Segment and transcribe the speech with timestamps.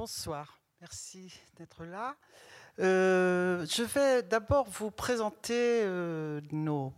[0.00, 2.16] Bonsoir, merci d'être là.
[2.78, 6.94] Euh, je vais d'abord vous présenter euh, nos,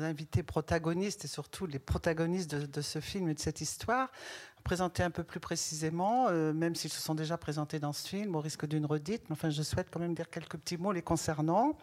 [0.00, 4.12] invités protagonistes et surtout les protagonistes de, ce film et de cette histoire.
[4.64, 8.34] Présenter un peu plus précisément, euh, même s'ils se sont déjà présentés dans ce film,
[8.34, 11.02] au risque d'une redite, mais enfin je souhaite quand même dire quelques petits mots les
[11.02, 11.76] concernant.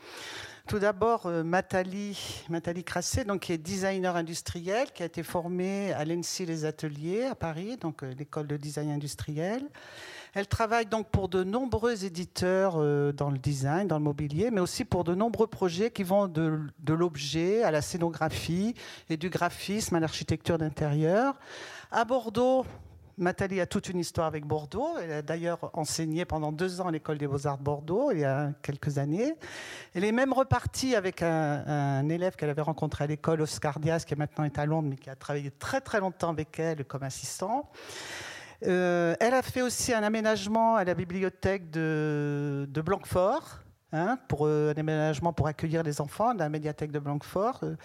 [0.67, 6.05] Tout d'abord, Matali, Matali Crassé, donc, qui est designer industriel, qui a été formée à
[6.05, 9.63] l'ENSI Les Ateliers à Paris, donc l'école de design industriel.
[10.33, 14.61] Elle travaille donc pour de nombreux éditeurs euh, dans le design, dans le mobilier, mais
[14.61, 18.73] aussi pour de nombreux projets qui vont de, l'objet à la scénographie
[19.09, 21.35] et du graphisme à l'architecture d'intérieur.
[21.93, 22.65] À Bordeaux,
[23.17, 24.97] Nathalie a toute une histoire avec Bordeaux.
[24.97, 28.23] Elle a d'ailleurs enseigné pendant deux ans à l'école des beaux-arts de Bordeaux il y
[28.23, 29.35] a quelques années.
[29.93, 34.15] Elle est même repartie avec un, élève qu'elle avait rencontré à l'école, Oscar Diaz, qui
[34.15, 37.69] maintenant est à Londres, mais qui a travaillé très très longtemps avec elle comme assistant.
[38.65, 43.59] Euh, elle a fait aussi un aménagement à la bibliothèque de, de Blanquefort,
[43.93, 47.59] hein, pour euh, un aménagement pour accueillir les enfants de la médiathèque de Blanquefort.
[47.63, 47.75] Euh,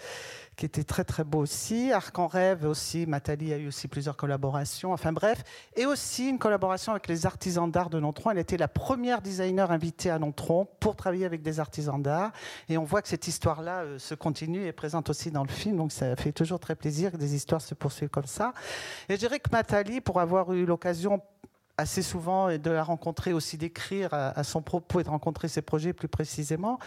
[0.57, 1.91] qui était très très beau aussi.
[1.93, 4.91] Arc en rêve aussi, Matali a eu aussi plusieurs collaborations.
[4.91, 5.43] Enfin bref,
[5.75, 8.31] et aussi une collaboration avec les artisans d'art de Nontron.
[8.31, 12.31] Elle était la première designer invitée à Nontron pour travailler avec des artisans d'art.
[12.69, 15.49] Et on voit que cette histoire-là euh, se continue et est présente aussi dans le
[15.49, 15.77] film.
[15.77, 18.53] Donc ça fait toujours très plaisir que des histoires se poursuivent comme ça.
[19.09, 21.21] Et je dirais que Matali, pour avoir eu l'occasion
[21.77, 25.61] assez souvent et de la rencontrer aussi, d'écrire à, son propos et de rencontrer ses
[25.61, 26.79] projets plus précisément,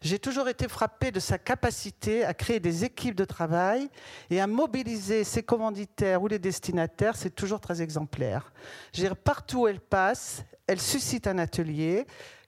[0.00, 3.88] j'ai toujours été frappée de sa capacité à créer des équipes de travail
[4.30, 7.16] et à mobiliser ses commanditaires ou les destinataires.
[7.16, 8.52] C'est toujours très exemplaire.
[9.24, 12.06] Partout où elle passe, elle suscite un atelier,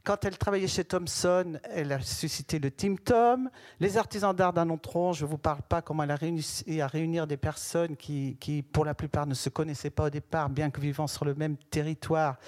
[0.08, 3.50] quand elle travaillait chez Thomson, elle a suscité le Team Tom.
[3.78, 7.26] Les artisans d'art d'Anontron, je ne vous parle pas comment elle a réussi à réunir
[7.26, 11.06] des personnes qui, pour la plupart, ne se connaissaient pas au départ, bien que vivant
[11.06, 12.38] sur le même territoire.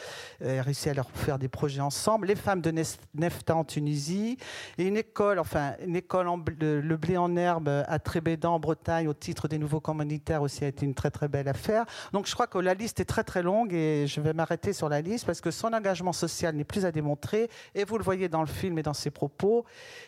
[0.40, 2.28] Elle a réussi à leur faire des projets ensemble.
[2.28, 2.72] Les femmes de
[3.12, 4.38] Nefta en Tunisie
[4.78, 9.06] et une école, enfin, une école en le blé en herbe à Trébédan, en Bretagne,
[9.06, 11.84] au titre des nouveaux communautaires aussi a été une très très belle affaire.
[12.14, 14.88] Donc je crois que la liste est très très longue et je vais m'arrêter sur
[14.88, 18.28] la liste parce que son engagement social n'est plus à démontrer et vous le voyez
[18.28, 19.64] dans le film et dans ses propos.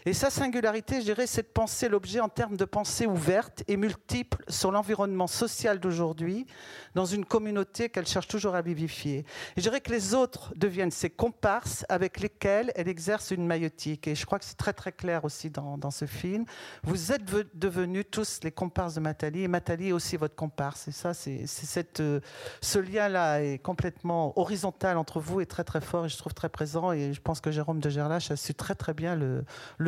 [0.06, 3.76] Et sa singularité, je dirais, c'est de penser l'objet en termes de pensée ouverte et
[3.76, 6.46] multiple sur l'environnement social d'aujourd'hui,
[6.94, 9.24] dans une communauté qu'elle cherche toujours à vivifier.
[9.56, 14.08] Je dirais que les autres deviennent ses comparses avec lesquels elle exerce une maïotique.
[14.08, 16.44] Et je crois que c'est très très clair aussi dans, dans ce film.
[16.82, 17.24] Vous êtes
[17.54, 20.88] devenus tous les comparses de Matali, et Matali est aussi votre comparse.
[20.88, 22.20] Et ça, c'est cette, euh,
[22.60, 26.48] ce lien-là est complètement horizontal entre vous et très très fort, et je trouve très
[26.48, 26.92] présent.
[26.92, 29.44] Et pense que Jérôme de Gerlache a su très bien le,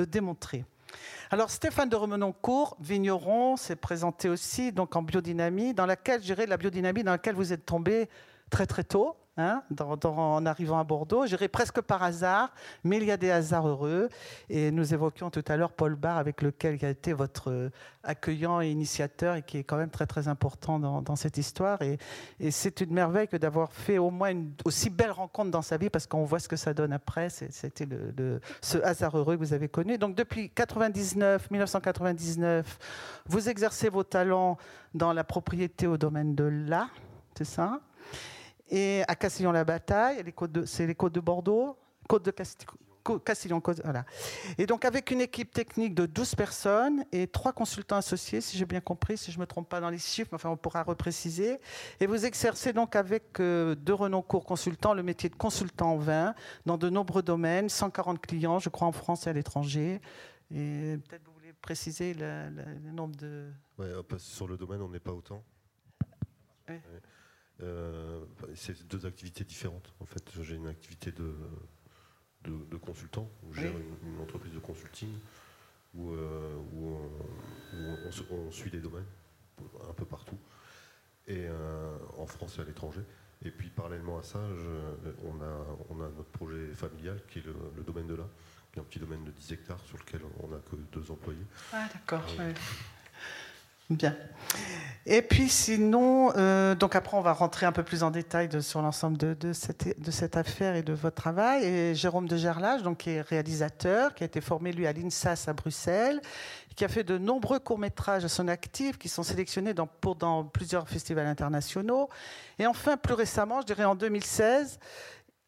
[0.06, 0.64] démontrer.
[1.30, 6.56] Alors Stéphane de Remenoncourt, vigneron, s'est présenté aussi donc en biodynamie, dans laquelle, je la
[6.56, 8.08] biodynamie dans laquelle vous êtes tombé
[8.50, 9.64] très très tôt, Hein,
[10.04, 11.26] en arrivant à Bordeaux.
[11.26, 14.08] J'irai presque par hasard, mais il y a des hasards heureux.
[14.48, 17.70] Et nous évoquions tout à l'heure Paul Barr, avec lequel il a été votre euh,
[18.04, 21.82] accueillant et initiateur, et qui est quand même très très important dans, cette histoire.
[21.82, 21.98] Et,
[22.52, 25.90] c'est une merveille que d'avoir fait au moins une aussi belle rencontre dans sa vie,
[25.90, 27.28] parce qu'on voit ce que ça donne après.
[27.28, 27.88] C'était
[28.60, 29.98] ce hasard heureux que vous avez connu.
[29.98, 32.78] Donc depuis 99, 1999,
[33.26, 34.58] vous exercez vos talents
[34.94, 36.94] dans la propriété au domaine de l'art,
[37.36, 37.80] c'est ça?
[38.70, 40.24] Et à Castillon-la-Bataille,
[40.66, 41.76] c'est les côtes de Bordeaux,
[42.08, 43.62] côte de Castillon.
[43.84, 44.04] voilà.
[44.56, 48.64] Et donc avec une équipe technique de 12 personnes et trois consultants associés, si j'ai
[48.64, 50.82] bien compris, si je ne me trompe pas dans les chiffres, mais enfin on pourra
[50.82, 51.60] repréciser.
[52.00, 56.34] Et vous exercez donc avec euh, deux Renoncourt consultants le métier de consultant en vin
[56.64, 60.00] dans de nombreux domaines, 140 clients, je crois, en France et à l'étranger.
[60.50, 62.50] Et peut-être vous voulez préciser le,
[62.92, 63.50] nombre de...
[63.78, 65.42] Ouais, sur le domaine, on n'est pas autant.
[66.68, 66.80] Ouais.
[67.62, 68.20] Euh,
[68.54, 69.92] c'est deux activités différentes.
[70.00, 71.34] En fait, j'ai une activité de,
[72.44, 73.72] de, consultant, où je gère
[74.02, 75.10] une, entreprise de consulting,
[75.94, 76.56] où, euh,
[78.30, 79.06] on, suit des domaines
[79.88, 80.38] un peu partout,
[81.26, 83.02] et euh, en France et à l'étranger.
[83.44, 84.40] Et puis parallèlement à ça,
[85.24, 88.28] on, a, on, a, notre projet familial qui est le, domaine de là,
[88.72, 91.46] qui est un petit domaine de 10 hectares sur lequel on n'a que deux employés.
[91.72, 92.24] Ah d'accord.
[93.90, 94.16] Bien.
[95.06, 98.80] Et puis sinon, euh, donc après on va rentrer un peu plus en détail sur
[98.80, 101.64] l'ensemble de, cette, affaire et de votre travail.
[101.64, 105.44] Et Jérôme de Gerlage, donc, qui est réalisateur, qui a été formé lui à l'INSAS
[105.46, 106.22] à Bruxelles,
[106.74, 110.42] qui a fait de nombreux courts-métrages à son actif, qui sont sélectionnés dans, pour, dans
[110.44, 112.08] plusieurs festivals internationaux.
[112.58, 114.78] Et enfin, plus récemment, je dirais en 2016,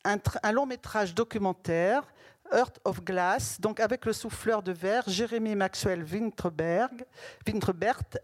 [0.04, 2.02] un, un long métrage documentaire
[2.52, 6.90] Earth of Glass, donc avec le souffleur de verre Jérémy Maxwell Wintrebert,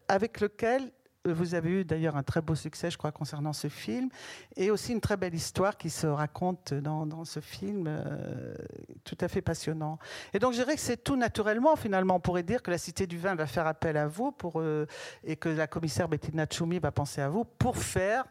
[0.09, 0.91] avec lequel
[1.25, 4.09] vous avez eu d'ailleurs un très beau succès, je crois, concernant ce film,
[4.57, 8.55] et aussi une très belle histoire qui se raconte dans, ce film, euh,
[9.05, 9.99] tout à fait passionnant.
[10.33, 13.07] Et donc, je dirais que c'est tout naturellement, finalement, on pourrait dire que la Cité
[13.07, 14.87] du Vin va faire appel à vous pour, euh,
[15.25, 18.25] et que la commissaire Bettina Tchoumi va penser à vous pour faire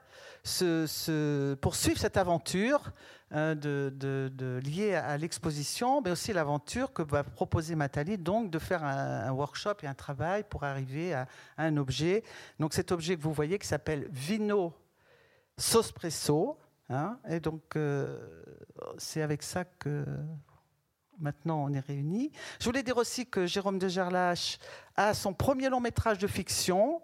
[1.62, 2.92] poursuivre cette aventure
[3.32, 9.32] hein, liée à l'exposition, mais aussi l'aventure que va proposer Matali, donc de faire un,
[9.32, 11.28] workshop et un travail pour arriver à,
[11.58, 12.24] un objet.
[12.60, 14.74] Donc cet objet que vous voyez qui s'appelle Vino
[15.58, 16.58] Sospresso.
[16.90, 18.44] Hein, et donc euh,
[18.98, 20.06] c'est avec ça que
[21.20, 22.32] maintenant on est réunis.
[22.60, 24.58] Je voulais dire aussi que Jérôme de Gerlache
[24.98, 27.02] a son premier long métrage de fiction,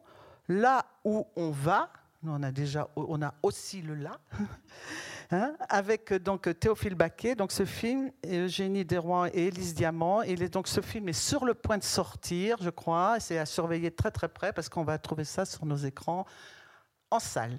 [0.48, 1.90] Là où on va,
[2.30, 4.20] on a déjà, on a aussi le là,
[5.32, 7.36] hein, avec donc Théophile Baquet.
[7.36, 10.22] Donc ce film, Eugénie Desrouen et Élise Diamant.
[10.24, 13.20] Et donc ce film est sur le point de sortir, je crois.
[13.20, 16.26] C'est à surveiller très très près parce qu'on va trouver ça sur nos écrans
[17.12, 17.58] en salle.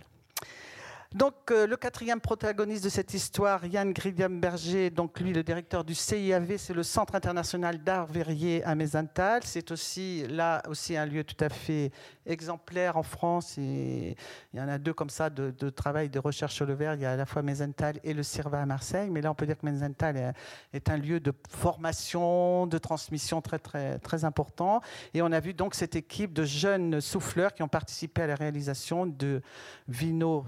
[1.15, 5.95] Donc, euh, le quatrième protagoniste de cette histoire, Yann Gridiam-Berger, donc lui, le directeur du
[5.95, 9.41] CIAV, c'est le Centre international d'art verrier à Mézental.
[9.43, 11.93] C'est aussi là aussi un lieu tout à fait
[12.27, 13.57] exemplaire en France.
[13.57, 14.15] Il
[14.53, 16.93] y en a deux comme ça de, travail de recherche sur le verre.
[16.93, 19.09] Il y a à la fois Mézental et le CIRVA à Marseille.
[19.09, 20.35] Mais là, on peut dire que Mézental
[20.75, 24.83] est, un lieu de formation, de transmission très très très important.
[25.15, 28.35] Et on a vu donc cette équipe de jeunes souffleurs qui ont participé à la
[28.35, 29.41] réalisation de
[29.89, 30.45] Vino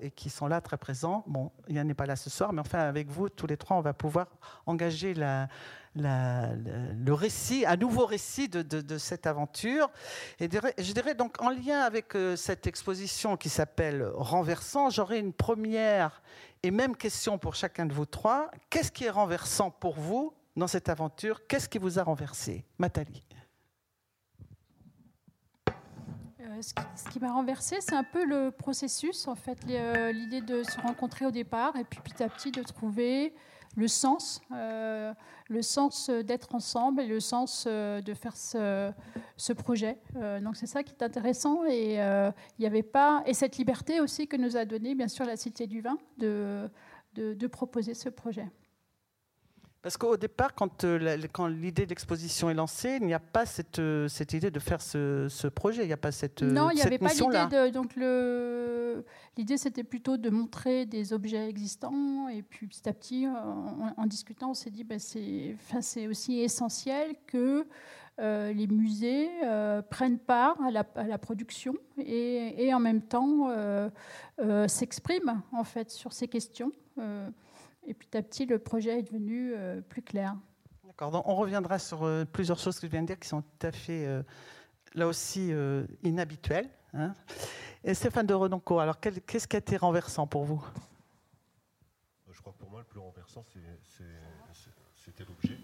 [0.00, 1.24] Et qui sont là très présents.
[1.26, 3.80] Bon, Yann n'est pas là ce soir, mais enfin avec vous, tous les trois, on
[3.80, 4.26] va pouvoir
[4.66, 9.90] engager le récit, un nouveau récit de, cette aventure.
[10.40, 15.32] Et je dirais donc en lien avec euh, cette exposition qui s'appelle Renversant, j'aurais une
[15.32, 16.22] première
[16.62, 18.50] et même question pour chacun de vous trois.
[18.70, 21.46] Qu'est-ce qui est renversant pour vous dans cette aventure?
[21.46, 22.64] Qu'est-ce qui vous a renversé?
[22.78, 23.24] Nathalie
[26.43, 30.62] Euh, ce qui, m'a renversé, c'est un peu le processus, en fait, euh, l'idée de
[30.62, 33.34] se rencontrer au départ et puis petit à petit de trouver
[33.76, 35.12] le sens, euh,
[35.48, 39.98] le sens d'être ensemble et le sens de faire ce, projet.
[40.42, 44.28] donc c'est ça qui est intéressant et il n'y avait pas et cette liberté aussi
[44.28, 48.48] que nous a donné bien sûr la Cité du Vin de proposer ce projet.
[49.84, 53.80] Parce qu'au départ, quand, euh, quand l'idée d'exposition est lancée, il n'y a pas cette,
[53.80, 56.70] euh, cette, idée de faire ce, ce, projet, il n'y a pas cette euh, Non,
[56.70, 57.68] il n'y avait pas l'idée de...
[57.68, 59.04] Donc le,
[59.36, 62.30] l'idée, c'était plutôt de montrer des objets existants.
[62.30, 67.16] Et puis petit à petit, en, discutant, on s'est dit, ben, c'est, c'est aussi essentiel
[67.26, 67.66] que
[68.18, 69.28] les musées
[69.90, 73.50] prennent part à la, à la production et, et, en même temps
[74.66, 76.72] s'expriment en fait sur ces questions.
[77.86, 80.34] Et petit à petit, le projet est devenu euh, plus clair.
[80.86, 81.22] D'accord.
[81.26, 83.72] On reviendra sur euh, plusieurs choses que je viens de dire qui sont tout à
[83.72, 84.22] fait, euh,
[84.94, 85.52] là aussi,
[86.02, 86.70] inhabituelles.
[86.94, 87.14] Hein.
[87.82, 90.64] Et Stéphane de Renoncourt, alors qu'est-ce qui a été renversant pour vous?
[92.30, 93.44] Je crois que pour moi, le plus renversant,
[94.94, 95.58] c'était l'objet.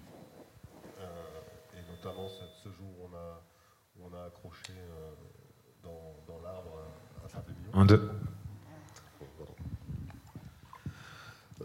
[1.75, 3.43] et notamment ce jour où on a,
[3.97, 4.75] où on a accroché
[5.83, 6.83] dans, dans l'arbre
[7.25, 7.71] à Saint-Émilion.
[7.73, 8.11] Un, deux.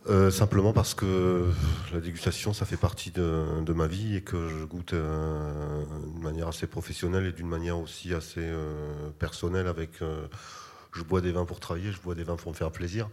[0.07, 1.50] Euh, simplement parce que
[1.92, 6.48] la dégustation, ça fait partie de, ma vie et que je goûte euh, d'une manière
[6.48, 9.66] assez professionnelle et d'une manière aussi assez euh, personnelle.
[9.66, 10.02] Avec,
[10.94, 13.10] je bois des vins pour travailler, je bois des vins pour me faire plaisir.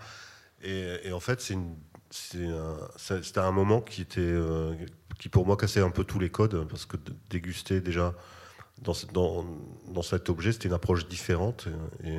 [0.62, 1.41] Et, en fait,
[2.11, 4.34] c'était un, moment qui était,
[5.19, 6.96] qui pour moi cassait un peu tous les codes parce que
[7.31, 8.15] déguster déjà
[8.82, 8.93] dans
[10.03, 11.67] cet objet, c'était une approche différente
[12.05, 12.19] et,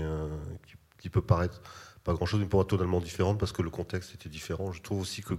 [0.98, 1.62] qui peut paraître
[2.04, 4.72] pas grand-chose, mais pour moi totalement différente parce que le contexte était différent.
[4.72, 5.36] Je trouve aussi que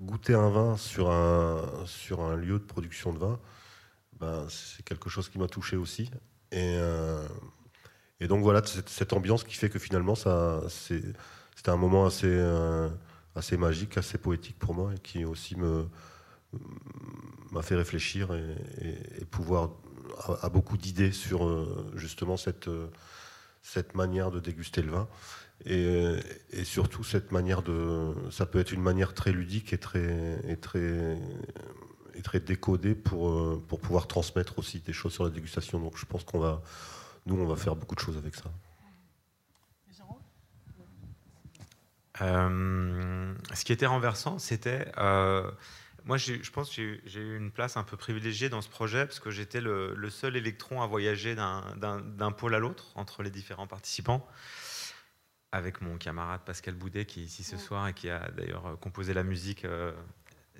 [0.00, 3.38] goûter un vin sur un, sur un lieu de production de vin,
[4.18, 6.10] ben, c'est quelque chose qui m'a touché aussi.
[6.50, 7.26] Et, euh,
[8.20, 12.88] et donc voilà, cette, ambiance qui fait que finalement, c'était un moment assez, euh,
[13.34, 15.86] assez magique, assez poétique pour moi et qui aussi me
[17.50, 19.70] m'a fait réfléchir et, pouvoir
[20.42, 22.68] à, beaucoup d'idées sur euh, justement cette,
[23.62, 25.08] cette manière de déguster le vin.
[25.64, 26.18] Et,
[26.64, 31.18] surtout cette manière de, ça peut être une manière très ludique et très et très
[32.14, 35.78] et très décodée pour euh, pour pouvoir transmettre aussi des choses sur la dégustation.
[35.78, 36.62] Donc je pense qu'on va,
[37.26, 38.50] nous on va faire beaucoup de choses avec ça.
[42.20, 45.50] Euh, ce qui était renversant, c'était euh,
[46.04, 49.20] moi, je pense que j'ai eu une place un peu privilégiée dans ce projet parce
[49.20, 53.68] que j'étais le, le, seul électron à voyager d'un pôle à l'autre entre les différents
[53.68, 54.26] participants
[55.52, 58.76] avec mon camarade Pascal Boudet qui est ici ce soir et qui a d'ailleurs euh,
[58.76, 59.92] composé la musique euh,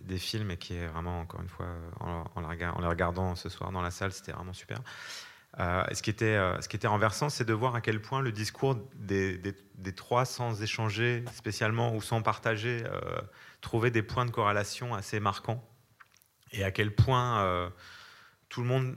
[0.00, 1.66] des films et qui est vraiment, encore une fois,
[2.00, 4.80] en, en, les regardant ce soir dans la salle, c'était vraiment super.
[5.56, 8.76] ce, qui était, ce qui était renversant, c'est de voir à quel point le discours
[8.96, 12.82] des, des, trois, sans échanger spécialement ou sans partager,
[13.60, 15.64] trouvait des points de corrélation assez marquants.
[16.50, 17.70] Et à quel point
[18.48, 18.96] tout le monde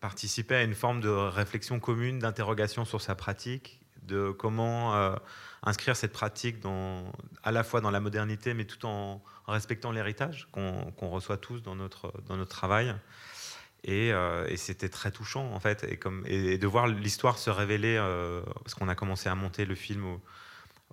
[0.00, 4.94] participait à une forme de réflexion commune, d'interrogation sur sa pratique, de comment
[5.62, 6.56] inscrire cette pratique
[7.42, 11.74] à la fois dans la modernité, mais tout en respectant l'héritage qu'on reçoit tous dans
[11.74, 12.94] notre, dans notre travail.
[13.84, 17.96] Et, euh, c'était très touchant, en fait, et, comme, et, de voir l'histoire se révéler,
[17.98, 20.20] euh, parce qu'on a commencé à monter le film au,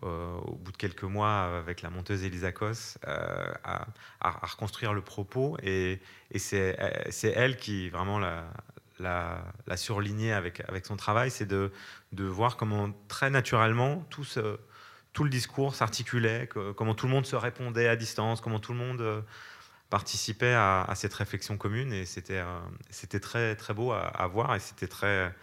[0.07, 3.87] au, bout de quelques mois avec la monteuse Elisa Kos, euh, à,
[4.21, 5.57] à, reconstruire le propos.
[5.63, 5.99] Et,
[6.35, 6.75] c'est
[7.23, 8.45] elle qui, vraiment, la,
[8.99, 11.71] la, surligner avec, son travail, c'est de,
[12.13, 14.25] voir comment très naturellement tout,
[15.23, 19.01] le discours s'articulait, comment tout le monde se répondait à distance, comment tout le monde
[19.01, 19.21] euh,
[19.89, 21.93] participait à, cette réflexion commune.
[21.93, 25.33] Et c'était euh, très, beau à, voir et c'était très,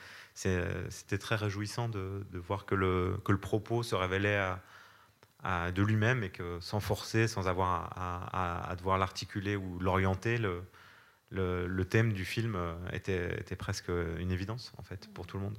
[1.37, 4.55] réjouissant de, voir que le, propos se révélait
[5.45, 7.91] de lui-même et que sans forcer, sans avoir
[8.33, 10.39] à, devoir l'articuler ou l'orienter,
[11.33, 15.59] le, thème du film euh, était, presque une évidence en fait pour tout le monde.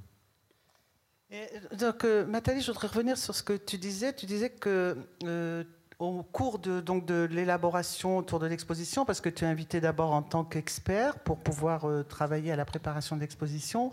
[1.77, 4.13] donc, euh, Nathalie, je voudrais revenir sur ce que tu disais.
[4.13, 5.63] Tu disais que euh,
[5.99, 10.11] au cours de, donc, de l'élaboration autour de l'exposition, parce que tu es invité d'abord
[10.11, 13.91] en tant qu'expert pour pouvoir travailler à la préparation de l'exposition,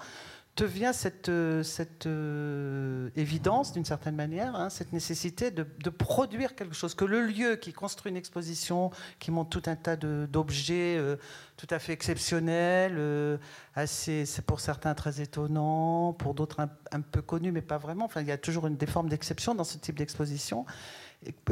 [0.54, 6.54] te vient cette, euh, cette euh, évidence, d'une certaine manière, hein, cette nécessité de, produire
[6.54, 10.96] quelque chose, que le lieu qui construit une exposition, qui montre tout un tas d'objets
[10.98, 11.16] euh,
[11.56, 13.38] tout à fait exceptionnels,
[13.74, 18.06] assez, c'est pour certains très étonnant, pour d'autres un, peu connus, mais pas vraiment.
[18.06, 20.64] Enfin, il y a toujours une, des formes d'exception dans ce type d'exposition.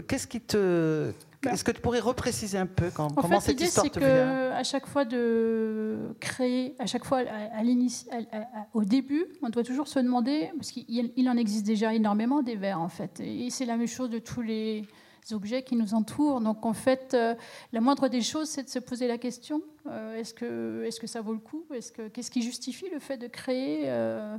[0.07, 1.12] Qu'est-ce qui te.
[1.47, 4.50] Est-ce que tu pourrais repréciser un peu quand, en comment fait, cette histoire te vient?
[4.50, 7.62] À chaque fois de créer, à chaque fois à,
[8.75, 12.80] au début, on doit toujours se demander, parce qu'il en existe déjà énormément des vers
[12.80, 14.85] en fait, et c'est la même chose de tous les
[15.33, 16.40] objets qui nous entourent.
[16.40, 17.35] Donc en fait, euh,
[17.73, 21.07] la moindre des choses, c'est de se poser la question euh, est-ce que, est que
[21.07, 21.64] ça vaut le coup?
[21.73, 24.37] Est-ce que, Qu'est-ce qui justifie le fait de créer euh,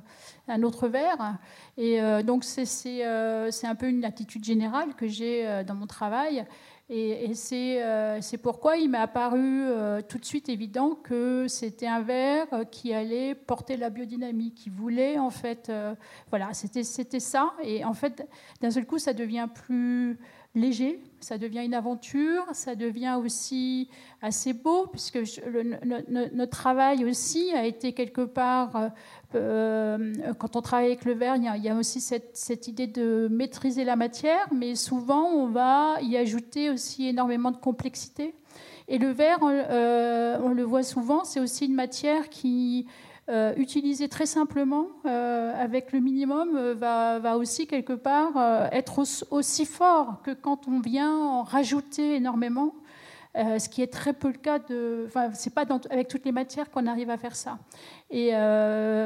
[0.48, 1.38] un autre verre
[1.78, 6.46] Et donc c'est, c'est, un peu une attitude générale que j'ai dans mon travail.
[6.92, 7.82] Et, c'est,
[8.22, 9.64] c'est pourquoi il m'est apparu
[10.08, 15.20] tout de suite évident que c'était un verre qui allait porter la biodynamie, qui voulait
[15.20, 15.72] en fait,
[16.32, 17.54] voilà, c'était ça.
[17.62, 18.28] Et en fait,
[18.62, 20.18] d'un seul coup, ça devient plus
[20.56, 23.88] léger, ça devient une aventure, ça devient aussi
[24.22, 25.20] assez beau, puisque
[25.84, 28.92] notre travail aussi a été quelque part,
[29.36, 33.28] euh, euh, quand on travaille avec le verre, il y a, aussi cette, idée de
[33.30, 38.34] maîtriser la matière, mais souvent on va y ajouter aussi énormément de complexité.
[38.88, 42.88] Et le verre, on euh, le voit souvent, c'est aussi une matière qui
[43.30, 48.32] euh, utiliser très simplement, euh, avec le minimum, euh, va, aussi quelque part
[48.72, 52.74] être aussi fort que quand on vient en rajouter énormément.
[53.36, 55.06] Ce qui est très peu le cas de.
[55.08, 57.60] Enfin, c'est pas avec toutes les matières qu'on arrive à faire ça.
[58.10, 58.32] Et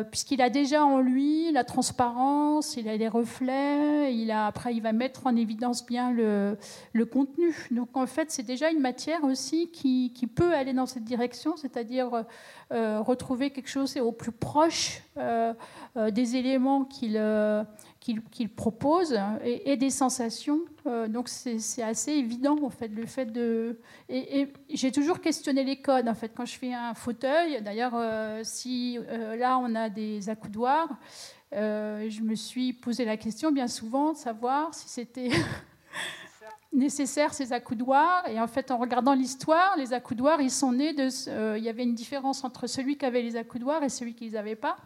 [0.09, 4.81] puisqu'il a déjà en lui la transparence, il a les reflets, il a après il
[4.81, 6.57] va mettre en évidence bien le,
[6.93, 7.53] le contenu.
[7.71, 11.57] Donc en fait, c'est déjà une matière aussi qui, qui, peut aller dans cette direction,
[11.57, 12.25] c'est-à-dire
[12.71, 15.53] euh, retrouver quelque chose au plus proche euh,
[15.95, 17.13] euh, des éléments qu'il
[18.31, 20.61] qu'il propose et, des sensations.
[21.07, 23.79] donc c'est assez évident en fait le fait de.
[24.09, 27.61] Et, j'ai toujours questionné les codes en fait quand je fais un fauteuil.
[27.61, 27.95] D'ailleurs,
[28.43, 28.99] si
[29.37, 30.89] là on a des accoudoirs,
[31.51, 35.29] je me suis posé la question bien souvent de savoir si c'était
[36.73, 38.27] nécessaires ces accoudoirs.
[38.27, 41.07] Et en fait, en regardant l'histoire, les accoudoirs, ils sont nés de.
[41.29, 44.25] Euh, il y avait une différence entre celui qui avait les accoudoirs et celui qui
[44.25, 44.77] les avait pas.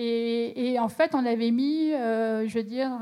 [0.00, 3.00] Et, en fait, on avait mis, euh, je veux dire,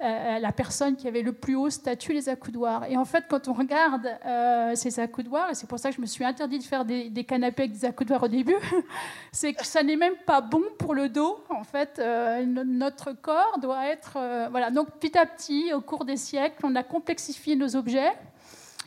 [0.00, 2.84] la personne qui avait le plus haut statut les accoudoirs.
[2.88, 6.00] Et en fait, quand on regarde euh, ces accoudoirs, et c'est pour ça que je
[6.00, 8.56] me suis interdit de faire des, canapés avec des accoudoirs au début,
[9.32, 11.44] c'est que ça n'est même pas bon pour le dos.
[11.50, 14.16] En fait, euh, notre corps doit être...
[14.50, 14.70] voilà.
[14.70, 18.12] Donc, petit à petit, au cours des siècles, on a complexifié nos objets.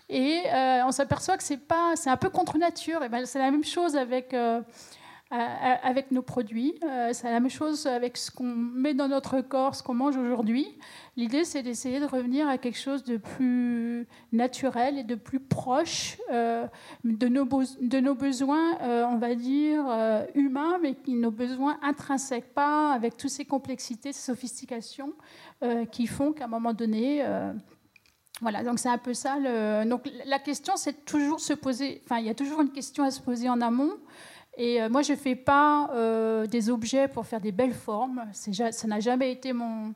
[0.09, 0.43] Et
[0.85, 1.59] on s'aperçoit que c'est
[2.09, 3.03] un peu contre nature.
[3.03, 4.33] Et ben, c'est la même chose avec
[5.29, 6.75] avec nos produits.
[6.83, 10.15] Euh, c'est la même chose avec ce qu'on met dans notre corps, ce qu'on mange
[10.15, 10.67] aujourd'hui.
[11.17, 16.17] L'idée, c'est d'essayer de revenir à quelque chose de plus naturel et de plus proche
[16.31, 16.65] euh,
[17.03, 19.83] de, nos besoins, euh, on va dire,
[20.35, 25.13] humains, mais nos besoins intrinsèques, pas avec toutes ces complexités, ces sophistications
[25.91, 27.23] qui font qu'à un moment donné...
[28.39, 29.37] Voilà, donc c'est un peu ça.
[29.85, 32.03] Donc la question, c'est toujours se poser.
[32.05, 33.93] Enfin, il y a toujours une question à se poser en amont.
[34.57, 35.89] Et moi, je ne fais pas
[36.49, 38.25] des objets pour faire des belles formes.
[38.33, 39.93] Ça n'a jamais été mon,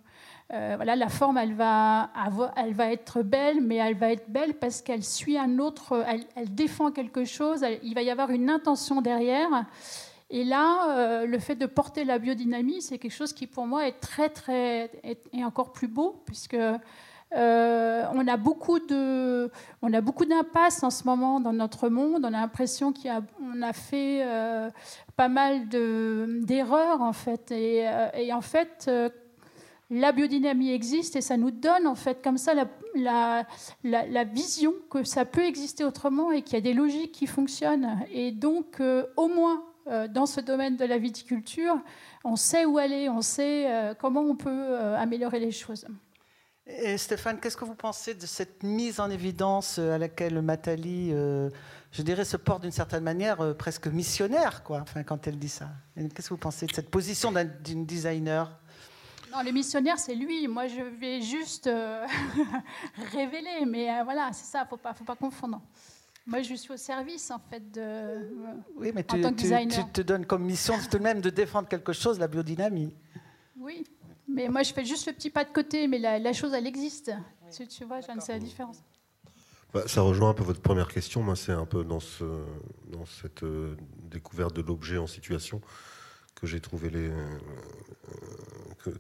[0.50, 2.12] voilà, la forme, elle va,
[2.56, 6.53] elle va être belle, mais elle va être belle parce qu'elle suit un autre, elle,
[6.53, 9.65] défend quelque chose, il va y avoir une intention derrière.
[10.34, 13.86] Et là, euh, le fait de porter la biodynamie, c'est quelque chose qui pour moi
[13.86, 16.56] est très, très, est, encore plus beau, puisque
[17.35, 19.50] euh, on a beaucoup de,
[19.81, 22.21] on a beaucoup d'impasses en ce moment dans notre monde.
[22.25, 24.69] On a l'impression qu'on a, fait euh,
[25.15, 28.89] pas mal d'erreurs en fait, et, et en fait.
[29.89, 32.53] la biodynamie existe et ça nous donne en fait comme ça
[32.95, 38.00] la, vision que ça peut exister autrement et qu'il y a des logiques qui fonctionnent.
[38.09, 38.81] Et donc,
[39.17, 41.79] au moins euh, dans ce domaine de la viticulture,
[42.23, 45.88] on sait où aller, on sait euh, comment on peut euh, améliorer les choses.
[46.68, 52.01] Et Stéphane, qu'est-ce que vous pensez de cette mise en évidence à laquelle Matali, je
[52.01, 55.70] dirais, se porte d'une certaine manière presque missionnaire, quoi, enfin, quand elle dit ça?
[55.96, 58.60] Qu'est-ce que vous pensez de cette position d'une designer?
[59.32, 60.48] Non, le missionnaire, c'est lui.
[60.48, 61.65] Moi, je vais juste
[63.12, 63.65] révéler.
[63.65, 65.62] Mais voilà, c'est ça, il ne faut pas, faut pas confondre.
[66.25, 68.30] Moi, je suis au service, en fait, de.
[68.75, 72.27] Oui, mais tu, te donnes comme mission tout de même de défendre quelque chose, la
[72.27, 72.94] biodynamie.
[73.58, 73.84] Oui,
[74.33, 77.11] mais moi, je fais juste le petit pas de côté, mais la, chose, elle existe.
[77.69, 78.83] Tu, vois, j'en sais la différence.
[79.73, 81.21] Bah, ça rejoint un peu votre première question.
[81.21, 82.23] Moi, c'est un peu dans, ce,
[82.88, 83.77] dans cette euh,
[84.09, 85.61] découverte de l'objet en situation
[86.35, 87.38] que j'ai trouvé les, euh,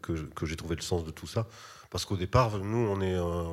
[0.01, 1.47] que, que, j'ai trouvé le sens de tout ça.
[1.89, 3.43] Parce qu'au départ, nous, on est, euh,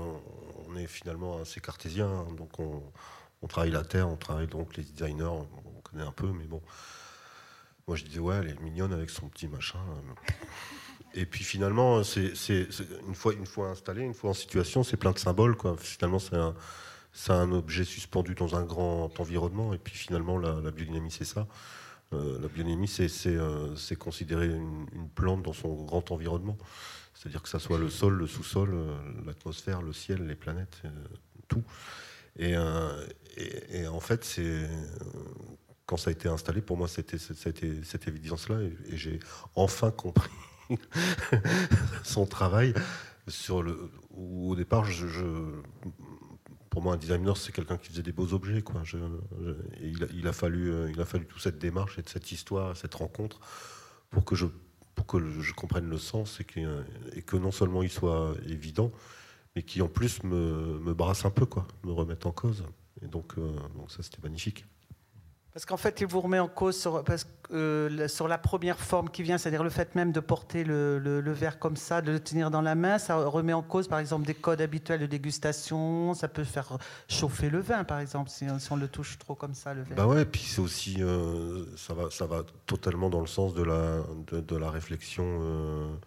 [0.69, 2.83] on est finalement assez cartésien, hein, donc on
[3.43, 6.63] on travaille la terre, on travaille donc les designers, on connaît un peu, mais bon.
[7.87, 9.79] Moi, je disais, ouais, elle est mignonne avec son petit machin.
[11.15, 12.33] Et puis finalement, c'est,
[13.07, 15.57] une, fois, installé, une fois en situation, c'est plein de symboles.
[15.79, 19.73] Finalement, c'est un, objet suspendu dans un grand environnement.
[19.75, 21.47] Et puis finalement, la, biodynamie, c'est ça.
[22.13, 26.59] Euh, la biodynamie, c'est, euh, considérer une, plante dans son grand environnement.
[27.15, 28.97] C'est-à-dire que ça soit le sol, le sous-sol, euh,
[29.27, 30.83] l'atmosphère, le ciel, les planètes,
[31.49, 31.65] tout.
[32.39, 34.41] Et, en fait,
[35.87, 39.19] quand ça a été installé, pour moi, c'était cette évidence-là, et, j'ai
[39.55, 40.31] enfin compris
[42.05, 42.75] son travail
[43.27, 43.91] sur le.
[44.17, 45.07] Au départ, je,
[46.71, 48.83] pour moi, un designer, c'est quelqu'un qui faisait des beaux objets, quoi.
[49.81, 52.95] et il a, fallu, euh, il a fallu toute cette démarche et cette histoire, cette
[52.95, 53.41] rencontre,
[54.11, 54.47] pour que je
[54.99, 58.91] pour que je comprenne le sens et que, non seulement il soit évident,
[59.55, 62.65] mais qui en plus me, brasse un peu, quoi, me remette en cause.
[63.01, 64.67] Et donc, euh, donc ça, c'était magnifique.
[65.59, 66.89] Parce qu'en fait, il vous remet en cause
[67.51, 71.59] euh, sur la première forme qui vient, c'est-à-dire le fait même de porter le, verre
[71.59, 74.35] comme ça, de le tenir dans la main, ça remet en cause, par exemple, des
[74.35, 76.15] codes habituels de dégustation.
[76.15, 79.75] Ça peut faire chauffer le vin, par exemple, si, on le touche trop comme ça,
[79.75, 79.97] le verre.
[79.97, 84.57] Bah ouais, puis c'est aussi, euh, ça va, totalement dans le sens de la, de,
[84.57, 85.99] la réflexion.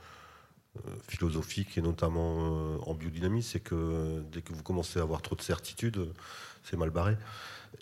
[1.12, 5.42] Philosophique et notamment en biodynamie, c'est que dès que vous commencez à avoir trop de
[5.42, 6.08] certitudes,
[6.64, 7.18] c'est mal barré.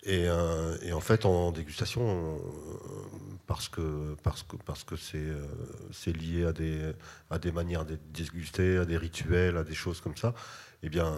[0.06, 2.38] Euh, et, en fait, en dégustation, euh,
[3.46, 5.44] parce que parce que parce que c'est euh,
[5.92, 6.92] c'est lié à des
[7.28, 10.34] à des manières de déguster, à des rituels, à des choses comme ça.
[10.82, 11.12] Eh bien,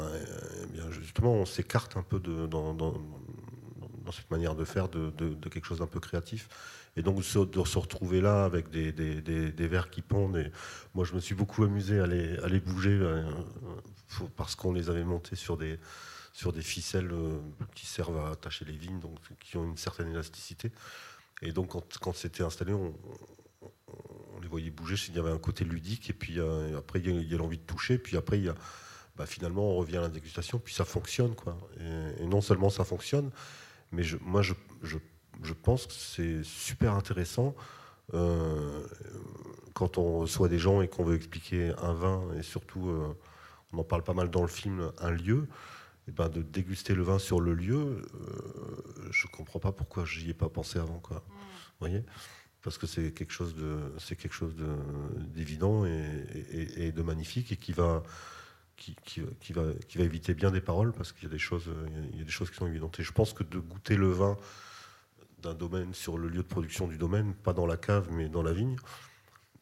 [0.75, 2.49] eh justement, on s'écarte un peu de
[4.13, 5.11] cette manière de faire de,
[5.49, 6.49] quelque chose d'un peu créatif.
[6.97, 10.37] Et donc de se retrouver là avec des, des, des, verres qui pondent.
[10.37, 10.53] Et
[10.95, 13.01] moi, je me suis beaucoup amusé à les, à les bouger
[14.37, 15.79] parce qu'on les avait montés sur des
[16.33, 17.39] sur des ficelles euh,
[17.75, 20.73] qui servent à attacher les vignes, donc qui ont une certaine élasticité.
[21.43, 22.95] Et donc quand, c'était installé, on,
[24.41, 27.35] les voyait bouger, il y avait un côté ludique, et puis euh, après il y
[27.35, 28.55] a, l'envie de toucher, puis après il y a,
[29.17, 31.35] bah, finalement on revient à la dégustation, puis ça fonctionne.
[31.35, 31.59] Quoi.
[32.19, 33.31] Et, non seulement ça fonctionne,
[33.93, 34.99] mais je, moi je, je,
[35.43, 37.55] je, pense que c'est super intéressant
[38.15, 38.87] euh,
[39.75, 42.91] quand on reçoit des gens et qu'on veut expliquer un vin, et surtout,
[43.73, 45.47] on en parle pas mal dans le film, un lieu.
[46.09, 50.05] Eh ben, de déguster le vin sur le lieu, euh, je ne comprends pas pourquoi
[50.05, 50.99] j'y ai pas pensé avant.
[50.99, 51.19] Quoi.
[51.19, 51.33] Mm.
[51.79, 52.05] voyez?
[52.63, 54.55] Parce que c'est quelque chose de, c'est quelque chose
[55.17, 58.03] d'évident et, de magnifique et qui va,
[59.05, 59.63] qui, va,
[59.97, 61.71] éviter bien des paroles parce qu'il y a des choses,
[62.13, 62.99] il y a des choses qui sont évidentes.
[63.01, 64.37] Et je pense que de goûter le vin
[65.43, 68.43] d'un domaine sur le lieu de production du domaine, pas dans la cave mais dans
[68.43, 68.77] la vigne,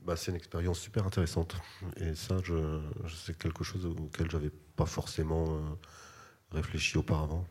[0.02, 1.56] bah, c'est une expérience super intéressante.
[1.96, 2.36] Et ça,
[3.14, 5.60] c'est quelque chose auquel j'avais pas forcément euh,
[6.52, 7.46] réfléchi auparavant.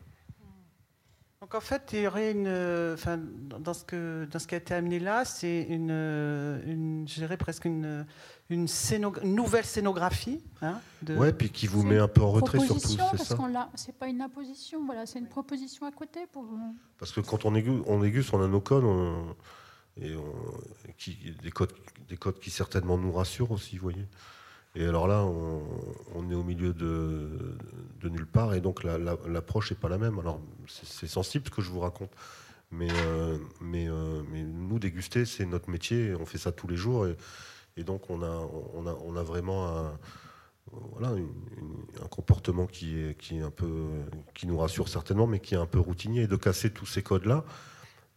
[1.40, 4.58] Donc en fait, il y aurait une, enfin, dans ce que dans ce qui a
[4.58, 8.04] été amené là, c'est une, une, je dirais presque une,
[8.50, 8.66] une,
[9.24, 10.42] nouvelle scénographie.
[10.60, 13.70] Hein, ouais, puis qui vous met un peu en retrait surtout, c'est ça.
[13.74, 16.44] C'est pas une imposition, voilà, c'est une proposition à côté pour.
[16.98, 18.84] Parce que quand on éguste, on, a nos codes.
[20.00, 20.14] et
[20.98, 21.72] qui, des, codes,
[22.08, 24.06] des codes qui certainement nous rassurent aussi, vous voyez.
[24.76, 27.56] Et alors là, on, est au milieu de,
[28.00, 30.18] de, nulle part, et donc l'approche n'est pas la même.
[30.18, 32.12] Alors c'est sensible ce que je vous raconte,
[32.70, 36.76] mais, euh, mais, euh, mais, nous, déguster, c'est notre métier, on fait ça tous les
[36.76, 37.16] jours, et,
[37.76, 39.98] et donc on a, on, a, vraiment un,
[42.10, 43.14] comportement qui
[44.44, 46.22] nous rassure certainement, mais qui est un peu routinier.
[46.22, 47.44] Et de casser tous ces codes-là,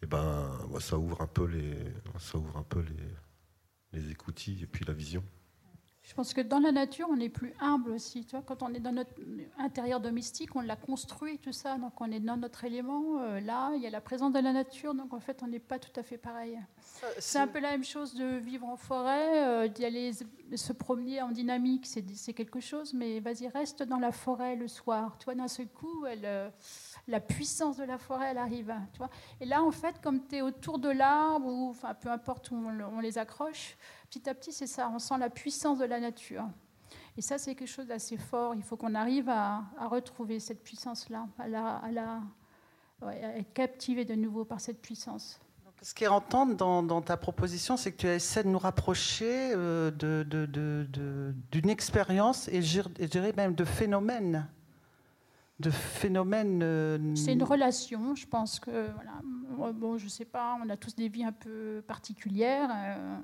[0.01, 1.75] eh ben, ça ouvre un peu les,
[2.19, 5.23] ça ouvre un peu les, les écoutilles et puis la vision.
[6.03, 8.25] Je pense que dans la nature, on est plus humble aussi.
[8.25, 9.13] Tu vois, quand on est dans notre
[9.57, 13.21] intérieur domestique, on l'a construit, tout ça, donc on est dans notre élément.
[13.21, 15.59] Euh, là, il y a la présence de la nature, donc en fait, on n'est
[15.59, 16.59] pas tout à fait pareil.
[17.19, 20.11] C'est un peu la même chose de vivre en forêt, euh, d'y aller
[20.53, 25.15] se promener en dynamique, c'est quelque chose, mais vas-y, reste dans la forêt le soir.
[25.19, 26.49] Tu vois, d'un seul coup, elle, euh,
[27.07, 28.73] la puissance de la forêt, elle arrive.
[28.91, 29.09] Tu vois.
[29.39, 32.55] Et là, en fait, comme tu es autour de l'arbre, ou enfin, peu importe où
[32.55, 33.77] on les accroche,
[34.13, 36.45] petit à petit, c'est ça, on sent la puissance de la nature.
[37.17, 38.53] Et ça, c'est quelque chose d'assez fort.
[38.55, 42.21] Il faut qu'on arrive à, retrouver cette puissance-là, à, la, à, la,
[43.35, 45.39] être captivé de nouveau par cette puissance.
[45.81, 49.91] ce qui est entendre dans, ta proposition, c'est que tu essaies de nous rapprocher euh,
[51.51, 54.47] d'une expérience et je, dirais même de phénomènes.
[55.59, 56.61] De phénomènes.
[56.63, 58.89] Euh, c'est une relation, je pense que.
[58.91, 62.69] Voilà, bon, je sais pas, on a tous des vies un peu particulières.
[62.71, 63.17] Euh,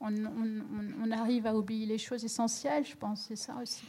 [0.00, 3.84] on, arrive à oublier les choses essentielles, je pense, c'est ça aussi.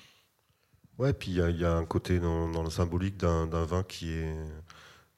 [0.98, 4.36] Ouais, puis il y, a un côté dans, le symbolique d'un vin qui est,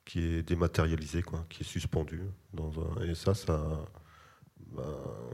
[0.05, 2.21] qui est dématérialisé, quoi, qui est suspendu.
[2.53, 3.59] Dans et ça, ça
[4.71, 4.83] ben,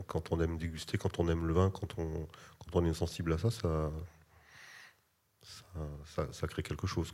[0.07, 2.27] quand on aime déguster, quand on aime le vin, quand on,
[2.59, 3.91] quand on est sensible à ça, ça,
[6.31, 7.13] ça, crée quelque chose.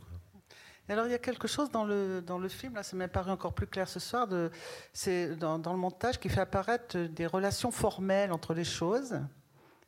[0.92, 3.30] Alors il y a quelque chose dans le, dans le film, là ça m'est paru
[3.30, 4.28] encore plus clair ce soir,
[4.92, 9.18] c'est dans, le montage qui fait apparaître des relations formelles entre les choses,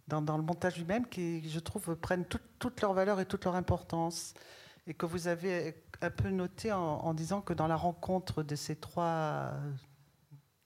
[0.09, 4.35] dans, le montage lui-même, qui je trouve prennent toute leur valeur et toute leur importance.
[4.87, 8.76] Et que vous avez un peu noté en, disant que dans la rencontre de ces
[8.76, 9.50] trois,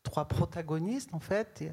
[0.03, 1.65] trois protagonistes, en fait,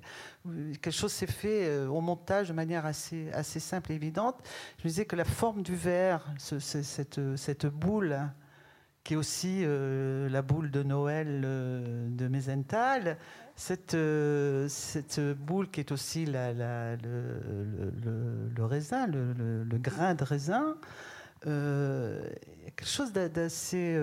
[0.45, 4.35] quelque chose s'est fait euh, au montage de manière assez, assez simple et évidente.
[4.77, 8.17] Je me disais que la forme du verre, cette, cette boule,
[9.07, 12.29] qui est aussi euh, la boule de Noël euh, de.
[13.55, 16.97] Cette, euh, cette boule qui est aussi le,
[18.59, 20.75] raisin, le, grain de raisin.
[21.41, 23.97] quelque chose d'assez,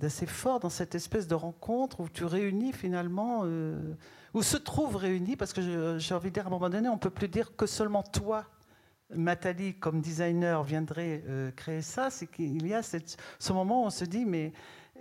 [0.00, 3.44] d'assez fort dans cette espèce de rencontre où tu réunis finalement,
[4.32, 6.94] où se trouvent réunis, parce que j'ai envie de dire à un moment donné, on
[6.94, 8.46] ne peut plus dire que seulement toi
[9.10, 13.90] Matali, comme designer, viendrait euh, créer ça, c'est qu'il y a ce moment où on
[13.90, 14.52] se dit, mais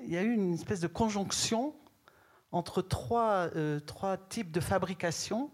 [0.04, 1.74] il y a eu une espèce de conjonction
[2.52, 3.80] entre trois, euh,
[4.30, 5.50] types de fabrication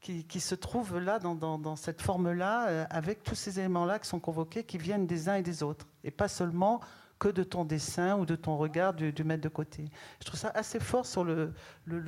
[0.00, 4.64] qui, se trouvent là, dans, cette forme-là, euh, avec tous ces éléments-là qui sont convoqués,
[4.64, 6.80] qui viennent des uns et des autres, et pas seulement
[7.22, 9.84] que de ton dessin ou de ton regard du, mettre de côté.
[10.18, 11.52] Je trouve ça assez fort sur le,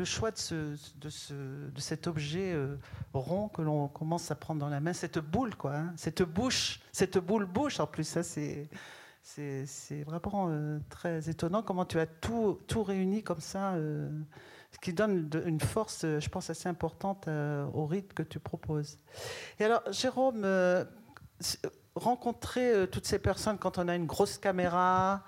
[0.04, 0.54] choix de, ce,
[0.96, 2.74] de, ce, de, cet objet euh,
[3.12, 5.92] rond que l'on commence à prendre dans la main, cette boule, quoi, hein.
[5.96, 8.68] cette bouche, cette boule bouche en plus, ça c'est.
[10.04, 14.10] Vraiment euh, très étonnant comment tu as tout, tout réuni comme ça, euh,
[14.72, 17.28] ce qui donne une force, je pense, assez importante
[17.72, 18.98] au rythme que tu proposes.
[19.60, 20.44] Et alors, Jérôme,
[21.94, 25.22] rencontrer euh, toutes ces personnes quand on a une grosse caméra,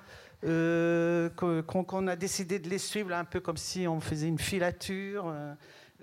[0.44, 5.32] euh, qu'on a décidé de les suivre un peu comme si on faisait une filature.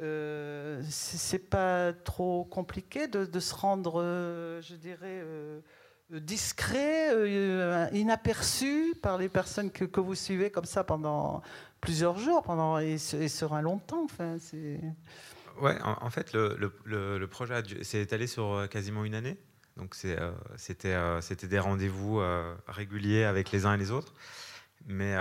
[0.02, 4.02] Euh, c'est pas trop compliqué de, se rendre,
[4.62, 5.24] je dirais,
[6.10, 7.12] discret,
[7.94, 11.44] inaperçu par les personnes que, vous suivez comme ça pendant
[11.80, 14.06] plusieurs jours, pendant et, sur un long temps.
[14.06, 14.38] Enfin,
[15.62, 19.38] ouais, en, fait, le, le projet s'est étalé sur quasiment une année.
[19.78, 20.32] Donc euh,
[20.86, 24.14] euh, c'était des rendez-vous euh, réguliers avec les uns et les autres.
[24.86, 25.16] Mais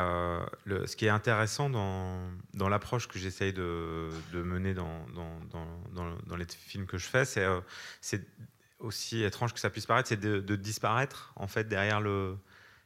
[0.66, 7.06] ce qui est intéressant dans, l'approche que j'essaye de, mener dans, les films que je
[7.06, 7.46] fais, c'est
[8.80, 12.36] aussi étrange que ça puisse paraître, c'est de, disparaître en fait derrière le.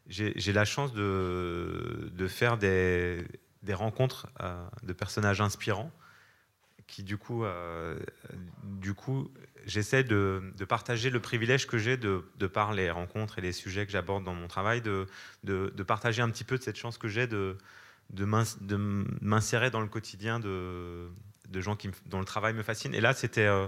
[0.07, 3.25] J'ai la chance de, faire des
[3.73, 4.27] rencontres
[4.83, 5.91] de personnages inspirants
[6.87, 7.45] qui du coup,
[8.63, 9.31] du coup
[9.67, 12.23] j'essaie de, partager le privilège que j'ai de,
[12.53, 15.07] par les rencontres et les sujets que j'aborde dans mon travail, de,
[15.45, 17.57] de, partager un petit peu de cette chance que j'ai de,
[18.11, 18.25] de
[19.21, 21.11] m'insérer dans le quotidien de,
[21.55, 22.95] gens qui, dont le travail me fascine.
[22.95, 23.67] Et là, c'était euh,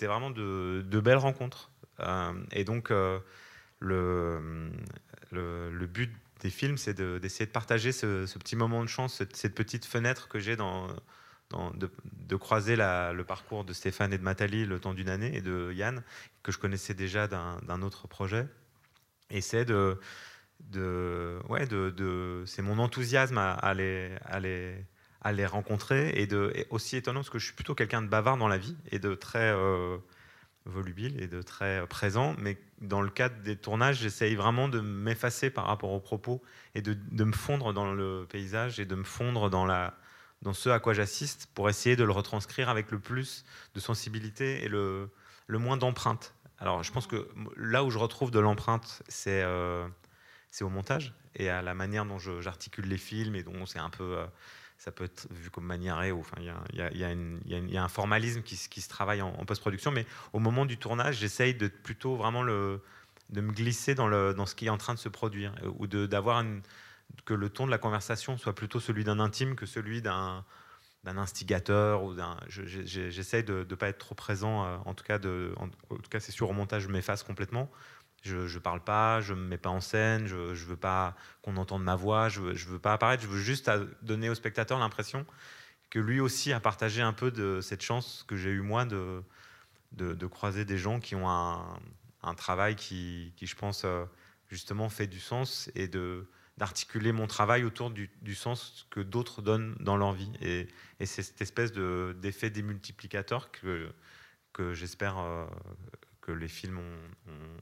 [0.00, 1.70] vraiment de, belles rencontres.
[2.00, 3.18] Euh, et donc, euh,
[3.78, 4.70] le,
[5.30, 6.10] le, but
[6.40, 10.38] des films, c'est d'essayer de, partager ce, petit moment de chance, cette petite fenêtre que
[10.38, 10.88] j'ai dans
[11.74, 15.72] de, croiser le parcours de Stéphane et de Matali le temps d'une année et de
[15.72, 16.02] Yann,
[16.42, 18.46] que je connaissais déjà d'un autre projet.
[19.30, 19.98] Et c'est de,
[20.60, 24.74] de, ouais, de, c'est mon enthousiasme à, les, à, les,
[25.22, 28.36] à, les, rencontrer et, de, aussi étonnant parce que je suis plutôt quelqu'un de bavard
[28.36, 29.98] dans la vie et de très euh,
[30.66, 35.50] volubile et de très présent, mais dans le cadre des tournages, j'essaye vraiment de m'effacer
[35.50, 36.42] par rapport aux propos
[36.74, 39.94] et de, de, me fondre dans le paysage et de me fondre dans, la,
[40.42, 44.64] dans ce à quoi j'assiste pour essayer de le retranscrire avec le plus de sensibilité
[44.64, 45.10] et le,
[45.46, 46.34] le moins d'empreinte.
[46.58, 49.86] Alors, je pense que là où je retrouve de l'empreinte, c'est euh,
[50.60, 54.18] au montage et à la manière dont j'articule les films et dont c'est un peu.
[54.18, 54.26] Euh,
[54.76, 56.10] ça peut être vu comme maniéré.
[56.10, 57.02] Enfin, il y a, y,
[57.44, 61.18] y, y a, un formalisme qui, se travaille en, post-production, mais au moment du tournage,
[61.18, 62.82] j'essaye de plutôt vraiment le,
[63.28, 65.86] de me glisser dans, le, dans ce qui est en train de se produire ou
[65.86, 66.42] d'avoir
[67.24, 70.44] que le ton de la conversation soit plutôt celui d'un intime que celui d'un
[71.04, 72.36] instigateur ou d'un.
[72.48, 74.64] J'essaie de ne pas être trop présent.
[74.64, 77.70] Euh, en tout cas, c'est sûr au montage, je m'efface complètement.
[78.22, 81.56] Je ne parle pas, je me mets pas en scène, je ne veux pas qu'on
[81.56, 83.70] entende ma voix, je ne veux, pas apparaître, je veux juste
[84.02, 85.24] donner au spectateur l'impression
[85.88, 90.26] que lui aussi a partagé un peu de cette chance que j'ai eu moi de,
[90.26, 94.04] croiser des gens qui ont un, travail qui, qui, je pense, euh,
[94.48, 96.28] justement fait du sens et de,
[96.60, 100.30] d'articuler mon travail autour du, sens que d'autres donnent dans leur vie.
[100.42, 100.68] Et,
[101.00, 103.90] c'est cette espèce de, d'effet démultiplicateur que,
[104.52, 105.46] que j'espère euh,
[106.20, 106.78] que les films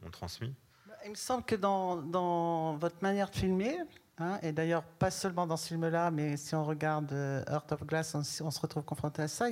[0.04, 0.52] ont, transmis.
[0.88, 3.78] Bah, il me semble que dans, dans votre manière de filmer,
[4.18, 7.86] hein, et d'ailleurs pas seulement dans ce film-là, mais si on regarde euh, Heart of
[7.86, 9.48] Glass, on, se retrouve confronté à ça,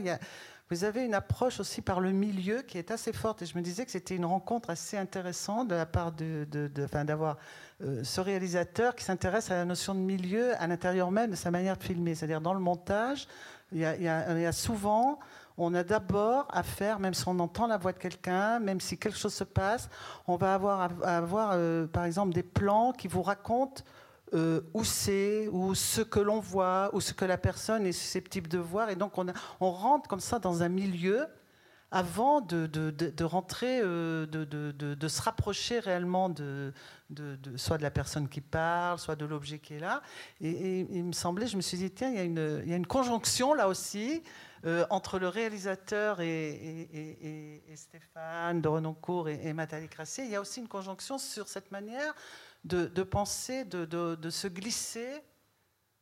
[0.70, 3.42] vous avez une approche aussi par le milieu qui est assez forte.
[3.42, 6.44] Et je me disais que c'était une rencontre assez intéressante de la part de,
[7.05, 7.37] d'avoir
[7.83, 11.52] euh, ce réalisateur qui s'intéresse à la notion de milieu à l'intérieur même de sa
[11.52, 12.16] manière de filmer.
[12.16, 13.29] C'est-à-dire dans le montage,
[13.72, 15.18] il y a, souvent
[15.59, 18.98] on a d'abord à faire, même si on entend la voix de quelqu'un, même si
[18.98, 19.88] quelque chose se passe,
[20.26, 23.83] on va avoir avoir, euh, par exemple, des plans qui vous racontent
[24.34, 28.48] euh, où c'est, ou ce que l'on voit, ou ce que la personne est susceptible
[28.48, 28.90] de voir.
[28.90, 31.26] Et donc on, rentre comme ça dans un milieu
[31.92, 36.72] avant de, rentrer, euh, de, se rapprocher réellement de,
[37.54, 40.02] soit de la personne qui parle, soit de l'objet qui est là.
[40.40, 43.68] Et, il me semblait, je me suis dit, tiens, il y a une, conjonction là
[43.68, 44.24] aussi
[44.64, 50.24] euh, entre le réalisateur et, Stéphane de Renoncourt et, et Nathalie Crassier.
[50.24, 52.12] Il y a aussi une conjonction sur cette manière
[52.66, 55.22] de, penser, de, se glisser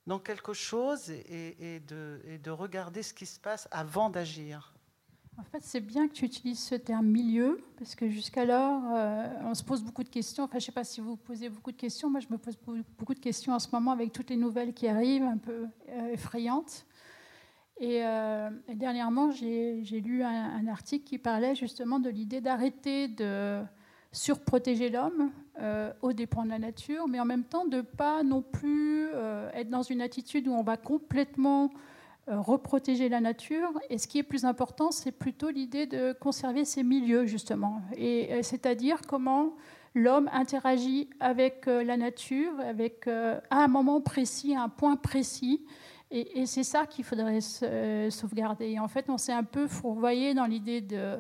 [0.07, 4.75] dans quelque chose et, de, regarder ce qui se passe avant d'agir.
[5.37, 9.55] En fait, c'est bien que tu utilises ce terme milieu, parce que jusqu'alors, euh, on
[9.55, 10.45] se pose beaucoup de questions.
[10.45, 12.09] Enfin, je ne sais pas si vous posez beaucoup de questions.
[12.09, 12.57] Moi, je me pose
[12.97, 16.13] beaucoup de questions en ce moment avec toutes les nouvelles qui arrivent, un peu euh,
[16.13, 16.87] effrayantes.
[17.83, 23.63] Euh, et, dernièrement, j'ai lu un, article qui parlait justement de l'idée d'arrêter de
[24.15, 28.43] surprotéger l'homme euh, au dépens de la nature, mais en même temps de pas non
[28.43, 31.71] plus euh, être dans une attitude où on va complètement
[32.29, 33.71] euh, reprotéger la nature.
[33.91, 37.83] Et ce qui est plus important, c'est plutôt l'idée de conserver ces milieux, justement.
[37.97, 39.57] Et c'est-à-dire comment
[39.95, 45.65] l'homme interagit avec la nature, avec, à un moment précis, à un point précis.
[46.11, 47.41] Et, c'est ça qu'il faudrait
[48.11, 48.79] sauvegarder.
[48.79, 51.19] En fait, on s'est un peu fourvoyé dans l'idée de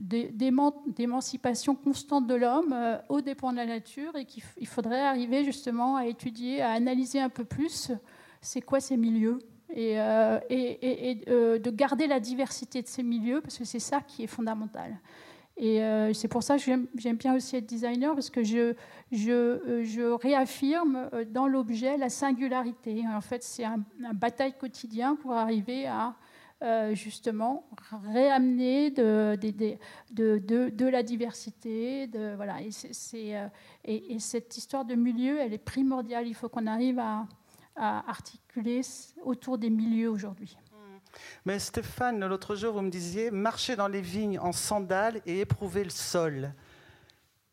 [0.00, 5.96] d'émancipation constante de l'homme euh, au dépend de la nature et qu'il faudrait arriver justement
[5.96, 7.92] à étudier, à analyser un peu plus
[8.40, 9.38] c'est quoi ces milieux
[9.72, 14.24] et, euh, euh, de garder la diversité de ces milieux parce que c'est ça qui
[14.24, 14.98] est fondamental.
[15.62, 15.82] Et
[16.14, 21.98] c'est pour ça que j'aime bien aussi être designer parce que je réaffirme dans l'objet
[21.98, 23.04] la singularité.
[23.06, 26.14] En fait, c'est un, un, bataille quotidien pour arriver à
[26.62, 27.66] euh, justement
[28.12, 29.34] réamener de,
[30.90, 32.06] la diversité.
[32.36, 32.58] Voilà.
[32.58, 33.48] Euh,
[33.84, 36.26] et, cette histoire de milieu, elle est primordiale.
[36.26, 37.26] Il faut qu'on arrive à,
[37.76, 38.82] articuler
[39.22, 40.58] autour des milieux aujourd'hui.
[40.70, 40.76] Mmh.
[41.46, 45.82] Mais Stéphane, l'autre jour, vous me disiez marcher dans les vignes en sandales et éprouver
[45.82, 46.52] le sol.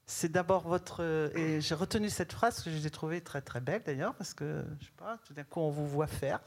[0.05, 1.31] C'est d'abord votre.
[1.33, 4.85] Et j'ai retenu cette phrase que j'ai trouvée très très belle d'ailleurs, parce que je
[4.87, 6.41] sais pas, tout d'un coup on vous voit faire.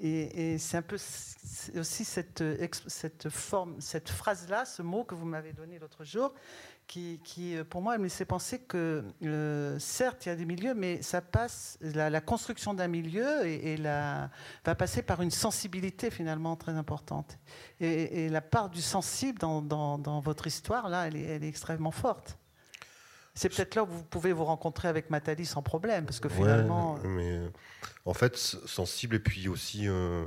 [0.00, 2.42] Et, c'est un peu aussi cette,
[2.88, 6.34] cette forme, cette phrase-là, ce mot que vous m'avez donné l'autre jour,
[6.86, 10.74] qui, qui, pour moi, me laissait penser que, euh, certes, il y a des milieux,
[10.74, 16.72] mais ça passe, la, construction d'un milieu et, va passer par une sensibilité finalement très
[16.72, 17.38] importante.
[17.80, 22.38] Et, la part du sensible dans, votre histoire, là, elle est extrêmement forte.
[23.34, 26.98] C'est peut-être là où vous pouvez vous rencontrer avec Matali sans problème, parce que finalement.
[27.04, 27.40] Mais,
[28.04, 30.24] en fait, sensible et puis aussi euh,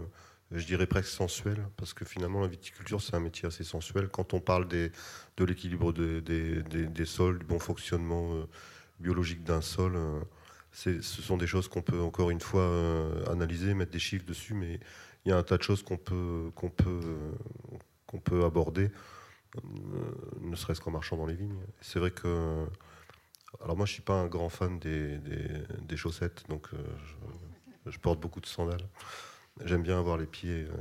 [0.51, 4.09] je dirais presque sensuel, parce que finalement la viticulture c'est un métier assez sensuel.
[4.09, 4.91] Quand on parle des,
[5.37, 8.45] de l'équilibre des, des, des, sols, du bon fonctionnement euh,
[8.99, 10.19] biologique d'un sol, euh,
[10.71, 14.53] ce sont des choses qu'on peut encore une fois euh, analyser, mettre des chiffres dessus,
[14.53, 14.79] mais
[15.25, 17.17] il y a un tas de choses qu'on peut, qu'on peut,
[18.05, 18.91] qu'on peut aborder,
[20.41, 21.57] ne serait-ce qu'en marchant dans les vignes.
[21.81, 22.67] C'est vrai que...
[23.63, 28.19] Alors moi je suis pas un grand fan des, des chaussettes, donc je, je porte
[28.19, 28.87] beaucoup de sandales.
[29.63, 30.77] J'aime bien avoir les pieds euh,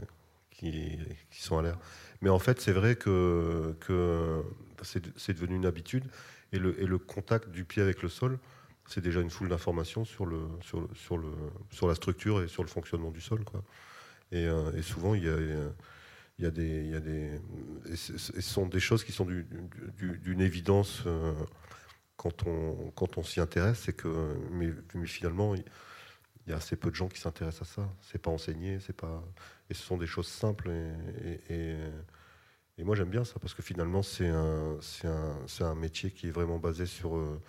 [0.50, 0.98] qui,
[1.30, 1.78] sont à l'air.
[2.22, 4.42] Mais en fait, c'est vrai que, que
[4.82, 6.04] c'est devenu une habitude.
[6.52, 8.38] Et le, et le, contact du pied avec le sol,
[8.86, 11.30] c'est déjà une foule d'informations sur, le, sur, le, sur, le,
[11.70, 13.44] sur la structure et sur le fonctionnement du sol.
[14.30, 15.36] Et, euh, et souvent, il y a,
[16.38, 17.40] il y a des, il y a des,
[17.94, 21.32] ce sont des choses qui sont d'une évidence euh,
[22.16, 23.80] quand on, quand on s'y intéresse.
[23.80, 24.72] C'est que, mais,
[25.06, 25.64] finalement, il
[26.48, 27.88] y a assez peu de gens qui s'intéressent à ça.
[28.02, 29.22] C'est pas enseigné, c'est pas.
[29.70, 30.70] Et ce sont des choses simples.
[31.50, 31.76] Et,
[32.78, 36.32] et, moi, j'aime bien ça parce que finalement, c'est un, un, un, métier qui est
[36.32, 37.40] vraiment basé sur, euh,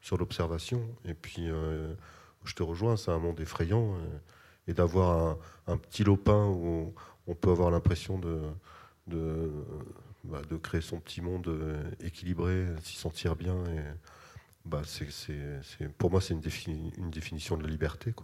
[0.00, 0.86] sur l'observation.
[1.04, 1.94] Et puis, euh,
[2.44, 3.96] je te rejoins, c'est un monde effrayant.
[4.68, 6.92] Et, d'avoir un, petit lopin où
[7.26, 8.40] on peut avoir l'impression de,
[10.28, 13.56] bah, de, créer son petit monde euh, équilibré, s'y sentir bien.
[14.64, 14.82] Bah,
[15.98, 18.14] pour moi, c'est une, définition de la liberté.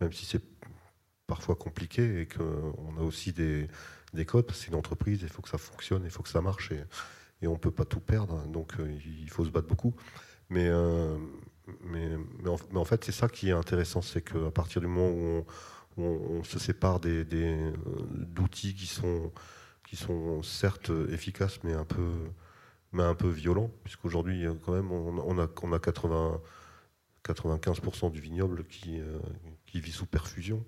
[0.00, 0.42] Même si c'est
[1.26, 3.68] parfois compliqué et qu'on a aussi des,
[4.14, 6.72] des codes, c'est une entreprise, il faut que ça fonctionne, il faut que ça marche
[6.72, 6.84] et,
[7.46, 9.94] on ne peut pas tout perdre, donc euh, il faut se battre beaucoup.
[10.48, 11.16] Mais, euh,
[11.82, 12.16] mais,
[12.74, 15.44] en, fait, c'est ça qui est intéressant, c'est qu'à partir du moment où
[15.96, 17.56] on, se sépare des, des,
[18.10, 19.30] d'outils qui sont,
[19.96, 22.10] sont certes efficaces, mais un peu
[22.92, 26.40] mais un peu violent, puisqu'aujourd'hui, quand même, on, a, on a 80,
[27.26, 29.18] 95% du vignoble qui, euh,
[29.66, 30.64] qui vit sous perfusion.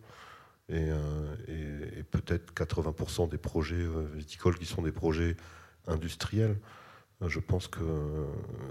[0.69, 5.37] Et, euh, peut-être 80% des projets euh, viticoles qui sont des projets
[5.87, 6.59] industriels.
[7.27, 7.81] Je pense que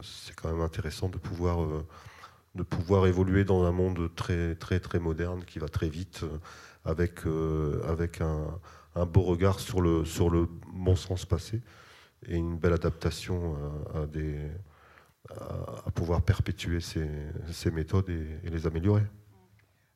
[0.01, 1.67] c'est quand même intéressant de pouvoir,
[2.55, 6.23] de pouvoir évoluer dans un monde très, très, très moderne qui va très vite,
[6.85, 7.25] avec,
[7.83, 8.57] avec un,
[8.97, 11.61] un beau regard sur le, sur le bon sens passé
[12.27, 13.55] et une belle adaptation
[13.93, 14.39] à, des,
[15.29, 17.07] à, pouvoir perpétuer ces,
[17.51, 19.03] ces méthodes et, les améliorer.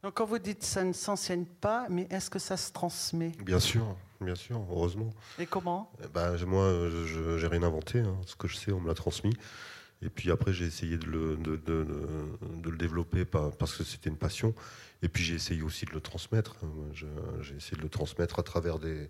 [0.04, 3.32] Donc quand vous dites ça ne s'enseigne pas, mais est-ce que ça se transmet?
[3.44, 5.12] Bien sûr, bien sûr, heureusement.
[5.40, 5.92] Et comment?
[6.04, 8.00] Eh ben, Moi, je n'ai rien inventé.
[8.00, 8.18] Hein.
[8.26, 9.34] Ce que je sais, on me l'a transmis.
[10.02, 14.56] Et puis après, j'ai essayé de le, de, le développer parce que c'était une passion.
[15.04, 16.56] Et puis j'ai essayé aussi de le transmettre.
[16.94, 19.10] J'ai essayé de le transmettre à travers des,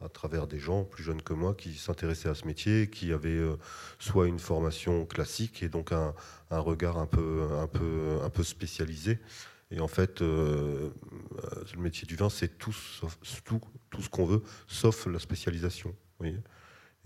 [0.00, 3.30] à travers des gens plus jeunes que moi qui s'intéressaient à ce métier, qui avaient
[3.30, 3.56] euh,
[3.98, 6.14] soit une formation classique et donc un,
[6.50, 9.18] un, regard un peu, un, peu, un peu spécialisé.
[9.70, 10.90] Et en fait, euh,
[11.74, 12.76] le métier du vin, c'est tout,
[13.44, 13.60] tout,
[13.90, 15.94] tout ce qu'on veut, sauf la spécialisation.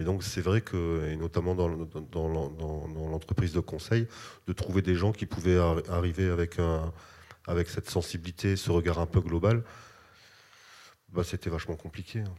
[0.01, 4.09] Et donc c'est vrai que, et notamment dans, l'entreprise de conseil,
[4.47, 5.59] de trouver des gens qui pouvaient
[5.89, 6.57] arriver avec,
[7.47, 9.63] avec cette sensibilité, ce regard un peu global,
[11.13, 12.21] bah, c'était vachement compliqué.
[12.21, 12.35] Hein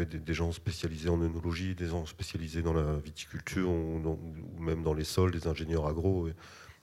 [0.00, 4.18] des, gens spécialisés en œnologie, des gens spécialisés dans la viticulture ou,
[4.58, 6.28] même dans les sols, des ingénieurs agro.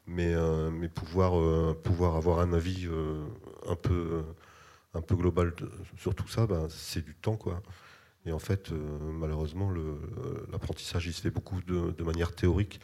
[0.05, 3.25] Mais, euh, mais pouvoir, euh, pouvoir avoir un avis euh,
[3.67, 4.23] un, peu,
[4.93, 5.53] un peu global
[5.97, 7.37] sur tout ça, ben, c'est du temps.
[7.37, 7.61] Quoi.
[8.25, 9.71] Et en fait, malheureusement,
[10.51, 12.79] l'apprentissage, il se fait beaucoup de, manière théorique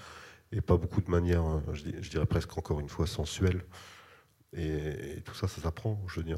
[0.52, 1.44] et pas beaucoup de manière,
[1.74, 3.64] je, dirais presque encore une fois, sensuelle.
[4.56, 6.02] Et, tout ça, ça s'apprend.
[6.08, 6.38] Je veux dire,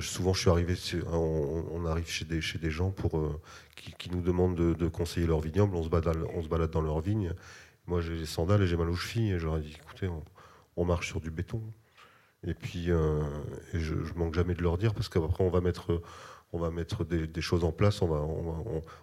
[0.00, 0.74] souvent, je suis arrivé,
[1.06, 3.40] on, arrive chez des, chez des gens pour, euh,
[3.98, 5.74] qui, nous demandent de, conseiller leur vignoble.
[5.76, 7.34] On se, balade, on se balade dans leur vigne.
[7.86, 9.32] Moi, j'ai les sandales et j'ai mal aux chevilles.
[9.32, 10.08] Et je leur ai dit, écoutez,
[10.76, 11.62] on, marche sur du béton.
[12.46, 13.22] Et puis, euh,
[13.74, 16.02] je, ne manque jamais de leur dire parce qu'après, on va mettre,
[16.52, 18.02] on va mettre des, choses en place.
[18.02, 18.08] On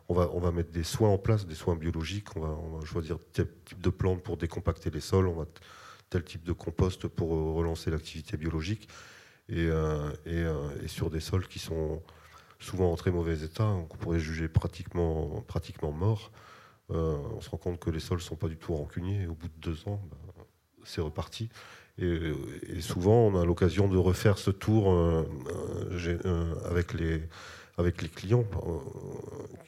[0.10, 2.36] va, mettre des soins en place, des soins biologiques.
[2.36, 5.28] On va, choisir tel type de plantes pour décompacter les sols.
[5.28, 5.46] On va
[6.10, 8.88] tel type de compost pour relancer l'activité biologique.
[9.52, 12.02] Euh, euh, et, sur des sols qui sont
[12.60, 15.43] souvent en très mauvais état, qu'on pourrait juger pratiquement,
[15.91, 16.32] morts.
[16.91, 19.24] Euh, on se rend compte que les sols ne sont pas du tout rancuniers.
[19.24, 20.43] Et au bout de deux ans, ben,
[20.84, 21.50] c'est reparti.
[22.02, 24.93] Et, souvent, on a l'occasion de refaire ce tour
[26.66, 27.22] avec, les,
[27.78, 28.45] avec les clients,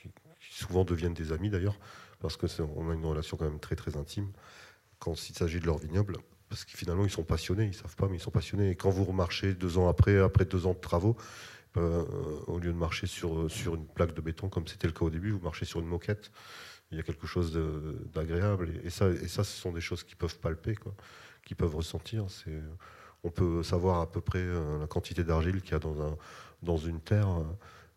[0.02, 0.10] qui,
[0.50, 1.78] souvent deviennent des amis d'ailleurs,
[2.20, 4.30] parce qu'on a une relation quand même très très intime
[5.00, 6.18] quand il s'agit de leur vignoble
[6.52, 8.72] parce que finalement ils sont passionnés, ils savent pas, mais ils sont passionnés.
[8.72, 11.16] Et quand vous remarchez deux ans après, après deux ans de travaux,
[11.78, 12.04] euh,
[12.48, 15.10] au lieu de marcher sur, sur une plaque de béton comme c'était le cas au
[15.10, 16.30] début, vous marchez sur une moquette.
[16.92, 17.58] Il y a quelque chose
[18.14, 18.74] d'agréable.
[18.84, 20.76] Et, ça, ça, ce sont des choses qui peuvent palper,
[21.46, 22.26] qui peuvent ressentir.
[23.24, 24.44] on peut savoir à peu près
[24.80, 26.18] la quantité d'argile qu'il y a dans, un,
[26.64, 27.28] dans une terre,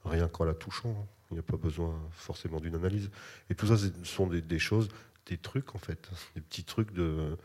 [0.04, 1.06] rien qu'en la touchant.
[1.30, 3.10] Il n'y a pas besoin forcément d'une analyse.
[3.50, 4.88] Et tout ça, ce sont des, choses,
[5.26, 7.36] des trucs en fait, des petits trucs de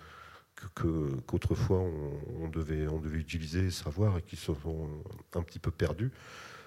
[1.26, 4.90] qu'autrefois on, devait, on devait utiliser et savoir et qui se sont
[5.34, 6.12] un petit peu perdus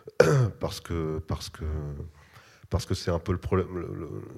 [0.61, 1.65] parce que parce que
[2.73, 3.69] parce que c'est un peu le problème.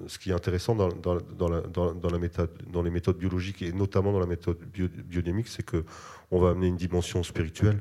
[0.07, 4.25] ce qui est intéressant dans, dans, dans, dans, les méthodes biologiques et notamment dans la
[4.25, 5.85] méthode biodynamique, c'est que
[6.31, 7.79] on va amener une dimension spirituelle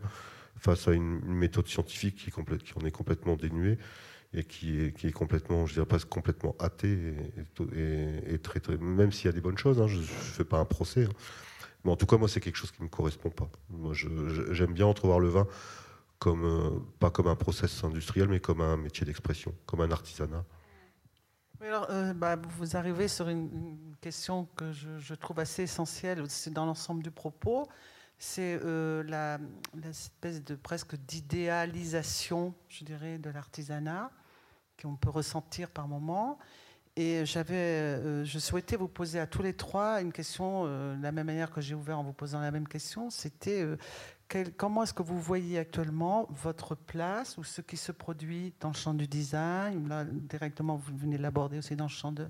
[0.57, 3.79] face à une, méthode scientifique qui, en est complètement dénuée
[4.33, 7.15] et qui est, qui complètement, je dirais pas complètement athée
[7.75, 11.05] et, même s'il y a des bonnes choses, hein, je ne fais pas un procès,
[11.05, 11.09] hein.
[11.85, 13.51] mais en tout cas moi c'est quelque chose qui ne me correspond pas.
[13.71, 15.49] Moi j'aime bien entrevoir le vin
[16.31, 20.45] euh, pas comme un process industriel, mais comme un métier d'expression, comme un artisanat.
[21.91, 27.11] euh, bah, vous arrivez sur une, question que je, trouve assez essentielle, dans l'ensemble du
[27.11, 27.67] propos,
[28.19, 29.39] c'est euh, la,
[29.89, 34.11] espèce de presque d'idéalisation, je dirais, de l'artisanat
[34.81, 36.39] qu'on peut ressentir par moments.
[36.97, 41.13] Et j'avais, euh, je souhaitais vous poser à tous les trois une question, de la
[41.13, 43.09] même manière que j'ai ouvert en vous posant la même question.
[43.09, 43.67] C'était
[44.57, 48.75] comment est-ce que vous voyez actuellement votre place ou ce qui se produit dans le
[48.75, 49.89] champ du design?
[49.89, 52.29] Là, directement, vous venez l'aborder aussi dans le champ de,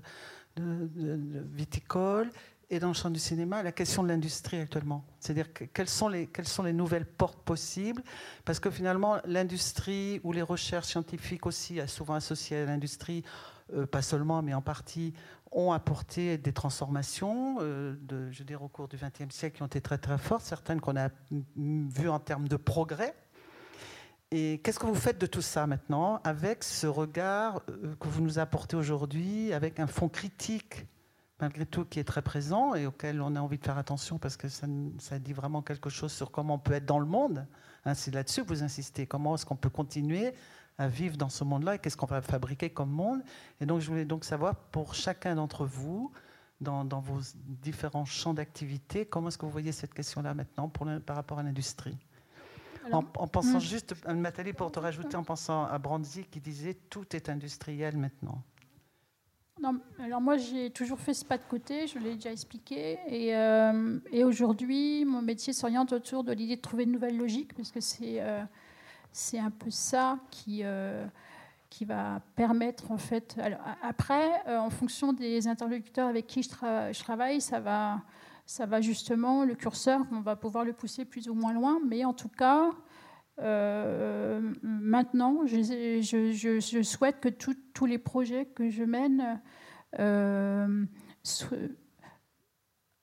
[1.53, 2.31] viticole
[2.69, 5.03] et dans le champ du cinéma, la question de l'industrie actuellement.
[5.19, 8.01] C'est-à-dire quelles sont, les, quelles sont les nouvelles portes possibles?
[8.43, 13.54] Parce que finalement, l'industrie ou les recherches scientifiques aussi, souvent associées à l'industrie, euh,
[13.91, 15.13] pas seulement, mais en partie,
[15.55, 19.67] ont apporté des transformations, euh, de, je dire, au cours du XXe siècle, qui ont
[19.67, 21.09] été très très fortes, certaines qu'on a
[21.55, 23.15] vues en termes de progrès.
[24.31, 28.21] Et qu'est-ce que vous faites de tout ça maintenant, avec ce regard euh, que vous
[28.21, 30.85] nous apportez aujourd'hui, avec un fond critique
[31.41, 34.37] malgré tout, qui est très présent et auquel on a envie de faire attention parce
[34.37, 34.67] que ça,
[34.99, 37.45] ça dit vraiment quelque chose sur comment on peut être dans le monde.
[37.83, 39.05] Hein, c'est là-dessus que vous insistez.
[39.05, 40.33] Comment est-ce qu'on peut continuer
[40.77, 43.21] à vivre dans ce monde-là et qu'est-ce qu'on va fabriquer comme monde
[43.61, 46.11] Et donc, je voulais donc savoir pour chacun d'entre vous,
[46.61, 50.87] dans, dans, vos différents champs d'activité, comment est-ce que vous voyez cette question-là maintenant pour
[51.05, 51.97] par rapport à l'industrie?
[52.91, 53.61] En, pensant hmm.
[53.61, 58.43] juste, Nathalie, pour te rajouter, en pensant à Brandy qui disait tout est industriel maintenant.
[59.61, 63.35] Non, alors moi j'ai toujours fait ce pas de côté, je l'ai déjà expliqué, et,
[63.35, 67.71] euh, et aujourd'hui mon métier s'oriente autour de l'idée de trouver une nouvelle logique, parce
[67.71, 68.43] que c'est euh,
[69.15, 71.05] c'est un peu ça qui, euh,
[71.69, 73.37] qui va permettre en fait.
[73.41, 78.01] Alors, après, en fonction des interlocuteurs avec qui je, travaille, ça va,
[78.45, 82.03] ça va justement, le curseur, on va pouvoir le pousser plus ou moins loin, mais
[82.03, 82.71] en tout cas,
[83.39, 85.61] euh, maintenant, je,
[86.01, 89.41] je, souhaite que tous les projets que je mène,
[89.97, 90.85] euh,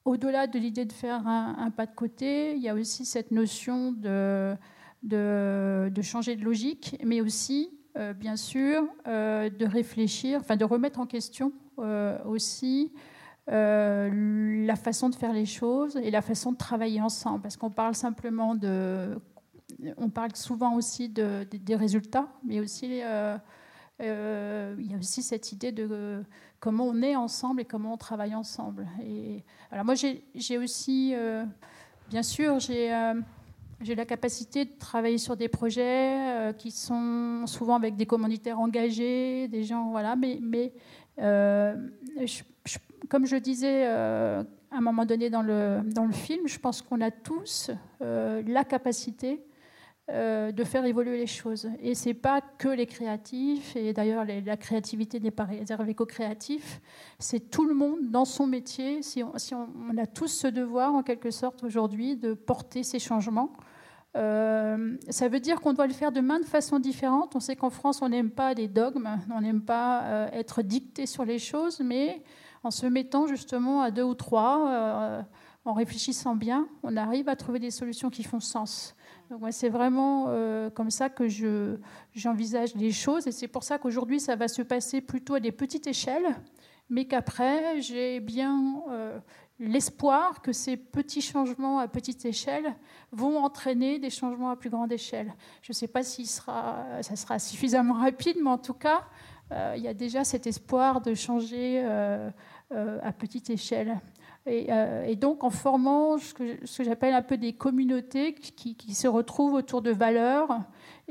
[0.05, 3.93] au-delà de l'idée de faire un, pas de côté, il y a aussi cette notion
[3.93, 4.55] de,
[5.03, 11.07] de, changer de logique, mais aussi, euh, bien sûr, de réfléchir, enfin de remettre en
[11.07, 11.53] question
[12.27, 12.93] aussi
[13.49, 17.43] la façon de faire les choses et la façon de travailler ensemble.
[17.43, 19.19] Parce qu'on parle simplement de
[19.97, 23.37] on parle souvent aussi des résultats, mais aussi euh,
[24.01, 26.25] euh, il y a aussi cette idée de
[26.61, 28.87] comment on est ensemble et comment on travaille ensemble.
[29.05, 31.45] Et, alors moi, j'ai aussi, euh,
[32.09, 32.91] bien sûr, j'ai
[33.89, 39.65] la capacité de travailler sur des projets qui sont souvent avec des commanditaires engagés, des
[39.65, 40.73] gens, voilà, mais, mais
[43.09, 47.01] comme je disais à un moment donné dans le, dans le film, je pense qu'on
[47.01, 47.71] a tous
[48.01, 49.45] la capacité
[50.11, 51.71] euh, de faire évoluer les choses.
[51.81, 56.81] Et c'est pas que les créatifs, et d'ailleurs la créativité n'est pas réservée qu'aux créatifs,
[57.21, 59.01] c'est tout le monde dans son métier.
[59.03, 62.99] Si on, si on, a tous ce devoir, en quelque sorte, aujourd'hui, de porter ces
[62.99, 63.53] changements.
[64.17, 67.35] Euh, ça veut dire qu'on doit le faire de main de façon différente.
[67.35, 71.07] On sait qu'en France, on n'aime pas les dogmes, on n'aime pas euh, être dicté
[71.07, 72.23] sur les choses, mais
[72.63, 75.25] en se mettant justement à deux ou trois,
[75.65, 78.95] en réfléchissant bien, on arrive à trouver des solutions qui font sens
[79.51, 81.77] c'est vraiment euh, comme ça que je,
[82.15, 83.27] j'envisage les choses.
[83.27, 86.37] Et c'est pour ça qu'aujourd'hui, ça va se passer plutôt à des petites échelles,
[86.89, 89.19] mais qu'après, j'ai bien euh,
[89.59, 92.75] l'espoir que ces petits changements à petite échelle
[93.13, 95.35] vont entraîner des changements à plus grande échelle.
[95.63, 99.05] Je ne sais pas si sera, ça sera suffisamment rapide, mais en tout cas,
[99.53, 101.85] euh, il y a déjà cet espoir de changer
[102.71, 104.01] à petite échelle.
[104.49, 109.55] Euh, et, donc en formant ce que, j'appelle un peu des communautés qui, se retrouvent
[109.55, 110.61] autour de valeurs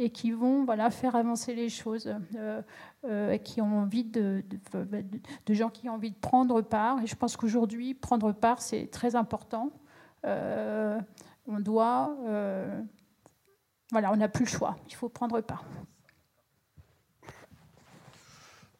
[0.01, 2.61] et qui vont voilà, faire avancer les choses, euh,
[3.05, 4.43] euh, qui ont envie de,
[4.73, 7.01] de, gens qui ont envie de prendre part.
[7.03, 9.71] Et je pense qu'aujourd'hui, prendre part, c'est très important.
[10.23, 12.15] on doit,
[13.91, 14.75] voilà, on n'a plus le choix.
[14.87, 15.63] Il faut prendre part.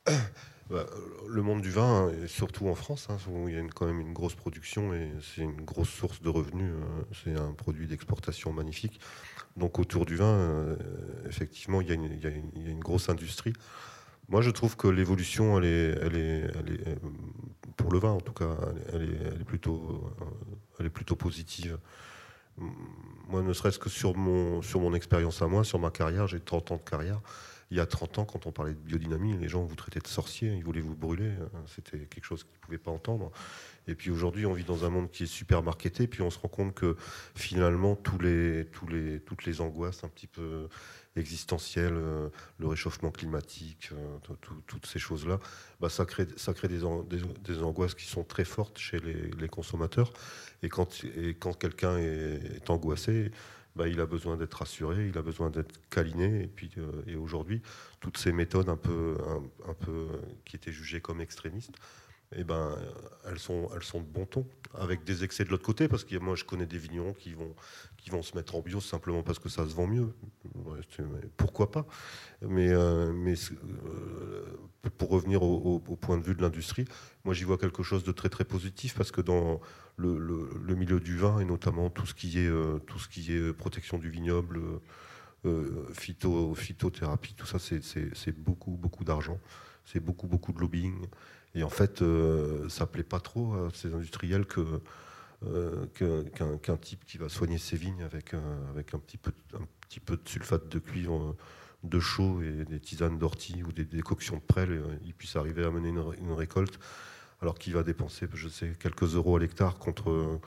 [0.71, 0.85] Bah,
[1.27, 4.13] le monde du vin, surtout en France, hein, où il y a quand même une
[4.13, 6.71] grosse production et c'est une grosse source de revenus.
[6.71, 9.01] Euh, c'est un produit d'exportation magnifique.
[9.57, 10.77] Donc autour du vin, euh,
[11.27, 13.51] effectivement, il y, a une, grosse industrie.
[14.29, 16.47] Moi, je trouve que l'évolution, euh,
[17.75, 18.55] pour le vin en tout cas,
[18.93, 19.03] elle
[19.41, 20.09] est, plutôt,
[20.79, 21.79] elle est plutôt positive.
[23.27, 26.77] Moi, ne serait-ce que sur mon expérience à moi, sur ma carrière, j'ai 30 ans
[26.77, 27.19] de carrière
[27.71, 30.07] il y a 30 ans, quand on parlait de biodynamie, les gens vous traitaient de
[30.07, 31.31] sorcier, ils voulaient vous brûler.
[31.67, 33.31] C'était quelque chose qu'ils ne pouvaient pas entendre.
[33.87, 36.37] Et puis aujourd'hui, on vit dans un monde qui est super marketé, puis on se
[36.37, 36.97] rend compte que
[37.33, 40.67] finalement, toutes les angoisses un petit peu
[41.15, 44.35] existentielles, euh, le réchauffement climatique, euh,
[44.67, 45.39] toutes ces choses-là,
[45.79, 50.13] bah, ça crée, des, angoisses qui sont très fortes chez les, consommateurs.
[50.63, 53.31] Et quand quelqu'un est angoissé,
[53.75, 56.43] bah, il a besoin d'être rassuré, il a besoin d'être câliné.
[56.43, 57.61] Et, puis, euh, aujourd'hui,
[57.99, 59.17] toutes ces méthodes un peu,
[59.67, 61.75] un, peu, euh, qui étaient jugées comme extrémistes,
[62.35, 62.77] eh ben,
[63.27, 66.15] elles, sont, elles sont de bon ton, avec des excès de l'autre côté, parce que
[66.17, 67.53] moi je connais des vignerons qui vont,
[67.97, 70.13] qui vont se mettre en bio simplement parce que ça se vend mieux.
[71.37, 71.85] Pourquoi pas?
[72.41, 73.33] Mais, euh, mais
[74.97, 76.85] pour revenir au, point de vue de l'industrie,
[77.25, 79.59] moi j'y vois quelque chose de très très positif, parce que dans
[79.97, 83.53] le, milieu du vin et notamment tout ce qui est, euh, tout ce qui est
[83.53, 84.61] protection du vignoble,
[85.45, 89.39] euh, phyto, phytothérapie, tout ça, c'est beaucoup, beaucoup d'argent.
[89.85, 91.07] C'est beaucoup, beaucoup de lobbying.
[91.55, 94.81] Et en fait, euh, ça plaît pas trop à ces industriels que
[95.95, 98.35] qu'un type qui va soigner ses vignes avec,
[98.69, 101.35] avec un, petit peu, de sulfate de cuivre
[101.83, 105.71] de chaud et des tisanes d'ortie ou des décoctions de prêle, il puisse arriver à
[105.71, 106.77] mener une récolte
[107.41, 110.39] alors qu'il va dépenser, je sais, quelques euros à l'hectare contre,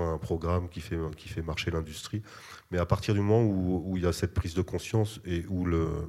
[0.00, 2.22] un programme qui fait, marcher l'industrie.
[2.70, 5.64] Mais à partir du moment où, il y a cette prise de conscience et où
[5.64, 6.08] le,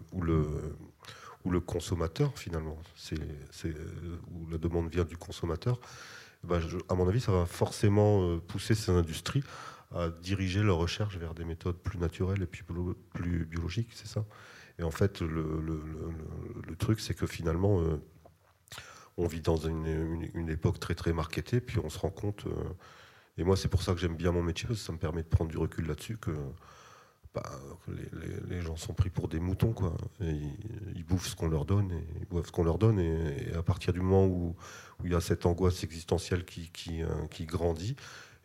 [1.46, 3.20] où le consommateur, finalement, c'est,
[4.32, 5.80] où la demande vient du consommateur,
[6.44, 9.44] ben à mon avis, ça va forcément euh, pousser ces industries
[9.96, 12.64] à diriger leur recherche vers des méthodes plus naturelles et plus,
[13.14, 14.26] plus biologiques, c'est ça?
[14.80, 18.02] Et en fait, le, truc, c'est que finalement, euh,
[19.18, 22.52] on vit dans une, époque très très marketée, puis on se rend compte, euh,
[23.38, 25.22] et moi c'est pour ça que j'aime bien mon métier, parce que ça me permet
[25.22, 26.32] de prendre du recul là-dessus, que,
[27.34, 27.44] bah,
[28.48, 29.96] les, gens sont pris pour des moutons, quoi.
[30.20, 31.92] ils, bouffent ce qu'on leur donne,
[33.00, 34.56] et à partir du moment où,
[35.04, 37.08] il y a cette angoisse existentielle qui, euh,
[37.42, 37.96] grandit,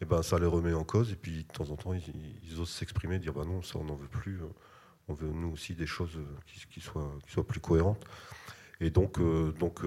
[0.01, 2.71] et ben ça les remet en cause, et puis de temps en temps ils, osent
[2.71, 4.49] s'exprimer, dire bah non, ça on n'en veut plus, euh,
[5.09, 6.19] on veut nous aussi des choses
[6.71, 8.05] qui, soient, qui soient plus cohérentes.
[8.81, 9.19] Et donc,
[9.59, 9.83] donc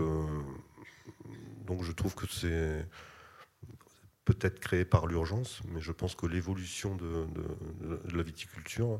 [1.65, 2.85] donc je trouve que c'est
[4.25, 7.27] peut-être créé par l'urgence, mais je pense que l'évolution de,
[8.13, 8.99] la viticulture,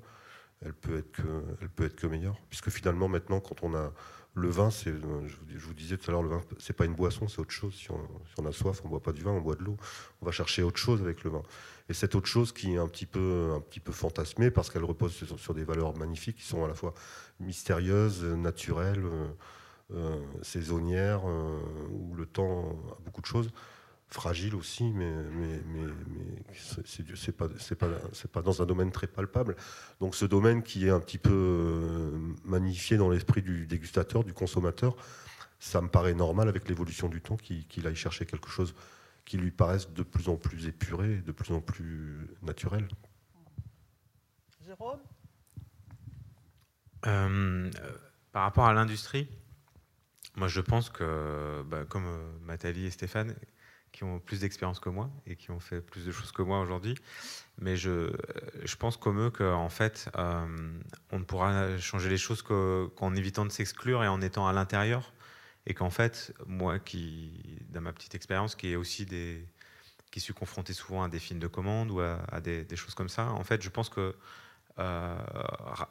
[0.63, 3.91] elle peut être que, peut être que meilleure, puisque finalement maintenant, quand on a
[4.33, 7.27] le vin, c'est, je vous disais tout à l'heure, le vin, c'est pas une boisson,
[7.27, 7.75] c'est autre chose.
[7.75, 9.75] Si on, a soif, on boit pas du vin, on boit de l'eau.
[10.21, 11.43] On va chercher autre chose avec le vin.
[11.89, 14.85] Et cette autre chose qui est un petit peu, un petit peu fantasmée parce qu'elle
[14.85, 16.93] repose sur, des valeurs magnifiques qui sont à la fois
[17.41, 19.03] mystérieuses, naturelles.
[19.03, 19.27] Euh,
[19.93, 20.21] euh,
[21.89, 23.49] où le temps a beaucoup de choses
[24.11, 27.87] fragile aussi, mais, mais, mais, mais c'est pas, pas,
[28.31, 29.55] pas dans un domaine très palpable.
[29.99, 34.33] Donc ce domaine qui est un petit peu euh, magnifié dans l'esprit du dégustateur, du
[34.33, 34.95] consommateur,
[35.59, 38.75] ça me paraît normal avec l'évolution du temps qu'il aille chercher quelque chose
[39.25, 42.87] qui lui paraisse de plus en plus épuré, de plus en plus naturel.
[44.65, 44.99] Jérôme?
[48.31, 49.27] Par rapport à l'industrie,
[50.35, 53.35] moi, je pense que, bah, comme euh, Nathalie et Stéphane,
[53.91, 56.59] qui ont plus d'expérience que moi et qui ont fait plus de choses que moi
[56.59, 56.95] aujourd'hui,
[57.59, 58.11] mais je, euh,
[58.63, 60.45] je pense comme eux qu'en fait, euh,
[61.11, 65.13] on ne pourra changer les choses qu'en évitant de s'exclure et en étant à l'intérieur.
[65.67, 69.45] Et qu'en fait, moi, qui, dans ma petite expérience, qui est aussi des,
[70.09, 73.27] qui suis confronté souvent à des films de commande ou à, des, choses comme ça,
[73.27, 74.15] en fait, je pense que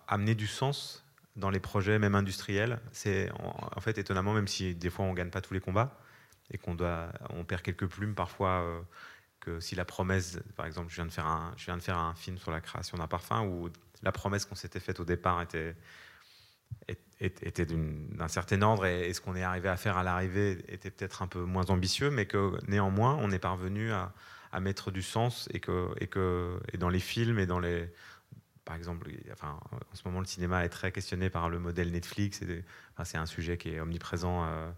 [0.09, 1.05] amener du sens
[1.37, 2.81] dans les projets, même industriels.
[2.93, 5.99] C'est en, fait étonnamment, même si des fois on gagne pas tous les combats
[6.51, 6.77] et qu'on
[7.45, 8.63] perd quelques plumes parfois.
[8.63, 8.81] Euh,
[9.41, 11.27] que si la promesse, par exemple, je viens de faire
[11.97, 13.71] un, film sur la création d'un parfum où
[14.03, 15.75] la promesse qu'on s'était faite au départ était
[18.19, 21.27] d'un certain ordre et, ce qu'on est arrivé à faire à l'arrivée était peut-être un
[21.27, 24.13] peu moins ambitieux, mais que néanmoins on est parvenu à,
[24.61, 27.89] mettre du sens et que, dans les films et dans les
[28.67, 32.41] par exemple, enfin, en ce moment, le cinéma est très questionné par le modèle Netflix.
[33.05, 34.71] c'est un sujet qui est omniprésent euh,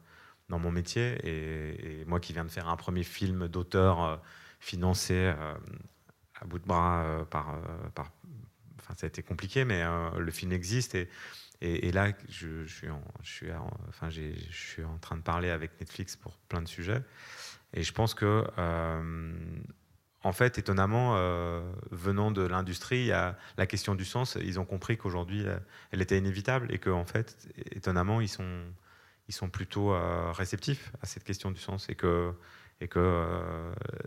[0.52, 1.18] dans mon métier.
[1.24, 4.16] Et, moi qui viens de faire un premier film d'auteur euh,
[4.60, 5.54] financé euh,
[6.40, 7.56] à bout de bras par,
[7.94, 8.12] par,
[8.78, 9.84] Enfin, ça a été compliqué, mais
[10.18, 10.96] le film existe
[11.60, 13.00] et, là, je, suis en,
[13.88, 17.00] enfin, je suis en train de parler avec Netflix pour plein de sujets.
[17.74, 18.44] Et je pense que,
[20.24, 21.14] en fait, étonnamment,
[21.92, 24.36] venant de l'industrie, la question du sens.
[24.42, 25.44] Ils ont compris qu'aujourd'hui,
[25.92, 28.64] elle était inévitable et qu'en fait, étonnamment, ils sont,
[29.28, 29.94] ils sont plutôt
[30.32, 32.34] réceptifs à cette question du sens et que,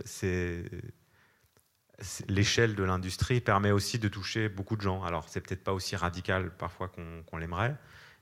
[0.03, 0.65] c'est
[2.27, 5.03] l'échelle de l'industrie permet aussi de toucher beaucoup de gens.
[5.03, 7.75] Alors, c'est peut-être pas aussi radical parfois qu'on l'aimerait,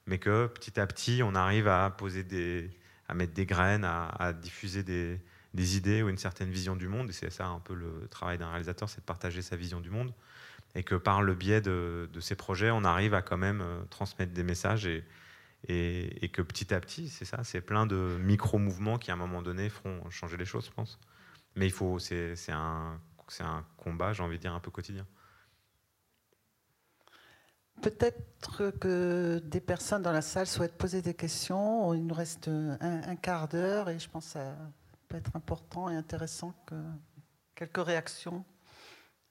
[0.06, 2.70] mais que petit à petit, on arrive à poser des,
[3.08, 5.20] à mettre des graines, à, diffuser des,
[5.78, 7.10] idées ou une certaine vision du monde.
[7.10, 9.90] Et c'est ça un peu le travail d'un réalisateur, c'est de partager sa vision du
[9.90, 10.14] monde.
[10.76, 14.34] Et que par le biais de, ces projets, on arrive à quand même euh, transmettre
[14.34, 14.90] des messages
[15.68, 19.42] et, que petit à petit, c'est ça, c'est plein de micro-mouvements qui à un moment
[19.42, 21.00] donné feront changer les choses, je pense.
[21.56, 23.00] Mais il faut, c'est un
[23.42, 25.08] un combat, j'ai envie de dire, un peu quotidien.
[27.82, 31.94] Peut-être que des personnes dans la salle souhaitent poser des questions.
[31.94, 34.56] Il nous reste un, quart d'heure et je pense que ça
[35.08, 36.76] peut être important et intéressant que
[37.56, 38.46] quelques réactions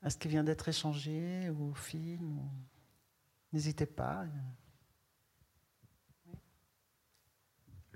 [0.03, 2.41] à ce qui vient d'être échangé ou au film.
[3.53, 4.25] N'hésitez pas.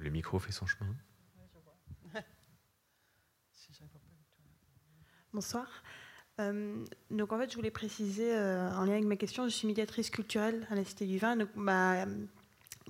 [0.06, 0.94] Le micro fait son chemin.
[5.32, 5.66] Bonsoir.
[6.40, 9.66] Euh, donc en fait, je voulais préciser euh, en lien avec ma question, je suis
[9.66, 11.34] médiatrice culturelle à la Cité du Vin.
[11.34, 12.06] Donc ma euh,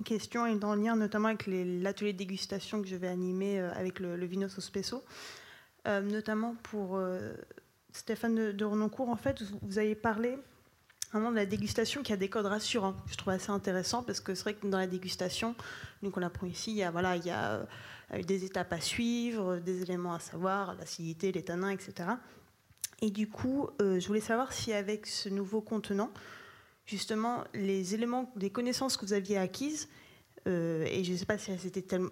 [0.05, 4.23] question est en lien notamment avec l'atelier de dégustation que je vais animer avec le,
[4.27, 5.03] Vino Sospeso,
[5.87, 7.01] notamment pour
[7.93, 9.09] Stéphane de, de, Renoncourt.
[9.09, 10.37] En fait, vous avez parlé
[11.11, 12.95] vraiment de la dégustation qui a des codes rassurants.
[13.07, 15.55] Je trouve assez intéressant parce que c'est vrai que dans la dégustation,
[16.03, 17.65] donc on apprend ici, il y a voilà, il y a
[18.25, 22.09] des étapes à suivre, des éléments à savoir, l'acidité, les tanins, etc.
[23.01, 26.09] Et du coup, euh, je voulais savoir si avec ce nouveau contenant,
[26.85, 29.87] justement, les éléments, des connaissances que vous aviez acquises,
[30.47, 32.09] euh, et je ne sais pas si c'était tellement.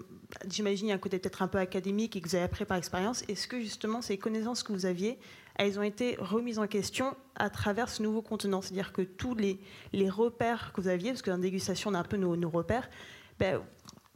[0.49, 2.65] J'imagine il y a un côté peut-être un peu académique et que vous avez appris
[2.65, 3.23] par expérience.
[3.29, 5.17] Est-ce que justement ces connaissances que vous aviez,
[5.55, 9.59] elles ont été remises en question à travers ce nouveau contenant C'est-à-dire que tous les,
[10.09, 12.89] repères que vous aviez, parce que dans la dégustation on a un peu nos, repères,
[13.39, 13.61] ben,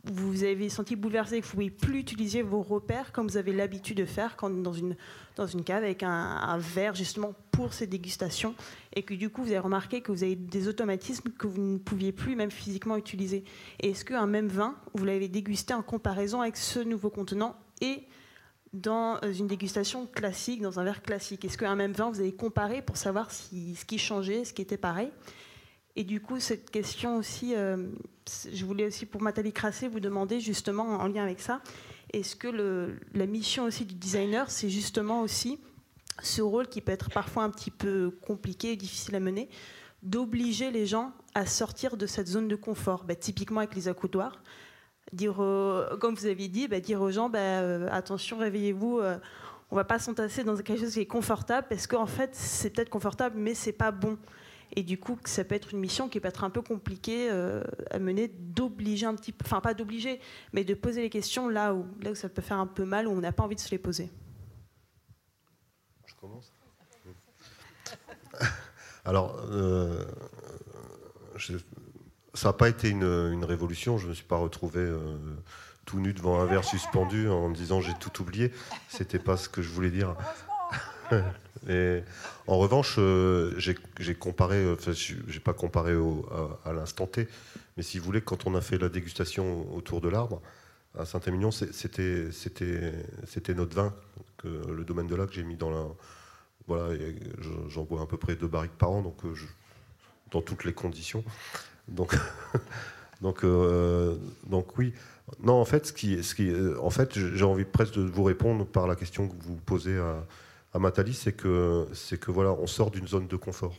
[0.05, 3.51] vous avez senti bouleversé, que vous ne pouvez plus utiliser vos repères comme vous avez
[3.51, 4.95] l'habitude de faire quand dans une,
[5.35, 8.55] dans une cave avec un, verre justement pour ces dégustations
[8.95, 11.77] et que du coup vous avez remarqué que vous avez des automatismes que vous ne
[11.77, 13.43] pouviez plus même physiquement utiliser.
[13.79, 18.03] Est-ce qu'un même vin, vous l'avez dégusté en comparaison avec ce nouveau contenant et
[18.73, 22.81] dans une dégustation classique, dans un verre classique Est-ce qu'un même vin, vous avez comparé
[22.81, 25.09] pour savoir si, ce qui changeait, ce qui était pareil?
[25.95, 27.89] Et du coup, cette question aussi, euh,
[28.51, 31.61] je voulais aussi pour Nathalie Crassé vous demander justement en lien avec ça,
[32.13, 32.47] est-ce que
[33.13, 35.59] la mission aussi du designer, c'est justement aussi
[36.21, 39.49] ce rôle qui peut être parfois un petit peu compliqué difficile à mener,
[40.03, 44.41] d'obliger les gens à sortir de cette zone de confort, bah, typiquement avec les accoudoirs.
[45.11, 45.35] Dire,
[45.99, 49.17] comme vous aviez dit, bah, dire aux gens, bah, euh, attention, réveillez-vous, euh,
[49.71, 52.89] on va pas s'entasser dans quelque chose qui est confortable, parce qu'en fait, c'est peut-être
[52.89, 54.17] confortable, mais c'est pas bon.
[54.75, 57.63] Et du coup, ça peut être une mission qui peut être un peu compliquée euh,
[57.89, 60.19] à mener, d'obliger un petit peu, enfin pas d'obliger,
[60.53, 63.11] mais de poser les questions là où, là ça peut faire un peu mal, où
[63.11, 64.11] on n'a pas envie de se les poser.
[66.05, 66.53] Je commence.
[69.05, 70.05] Alors, euh,
[72.33, 73.97] ça n'a pas été une, révolution.
[73.97, 74.97] Je ne me suis pas retrouvé euh,
[75.85, 78.51] tout nu devant un verre suspendu en disant j'ai tout oublié.
[78.87, 80.15] C'était pas ce que je voulais dire.
[82.47, 85.93] En revanche, euh, j'ai comparé, euh, enfin, j'ai pas comparé
[86.63, 87.27] à, l'instant T,
[87.75, 90.41] mais si vous voulez, quand on a fait la dégustation autour de l'arbre
[90.97, 92.29] à Saint-Émilion, c'était
[93.55, 93.93] notre vin,
[94.43, 95.85] le domaine de là que j'ai mis dans la.
[96.67, 96.95] Voilà,
[97.67, 99.17] j'en bois à peu près deux barriques par an, donc
[100.31, 101.23] dans toutes les conditions.
[101.89, 102.15] Donc,
[103.21, 103.45] donc,
[104.47, 104.93] donc oui.
[105.43, 108.65] Non, en fait, ce qui, ce qui, en fait, j'ai envie presque de vous répondre
[108.65, 110.25] par la question que vous posez à
[110.73, 113.75] à Matali, c'est que, c'est que voilà, on sort d'une zone de confort.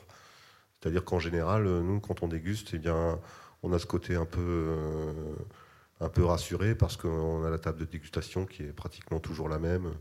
[0.81, 3.19] C'est-à-dire qu'en général, nous, quand on déguste, eh bien,
[3.63, 5.35] on a ce côté un peu, euh,
[6.01, 9.59] un peu rassuré parce qu'on a la table de dégustation qui est pratiquement toujours la
[9.59, 9.93] même,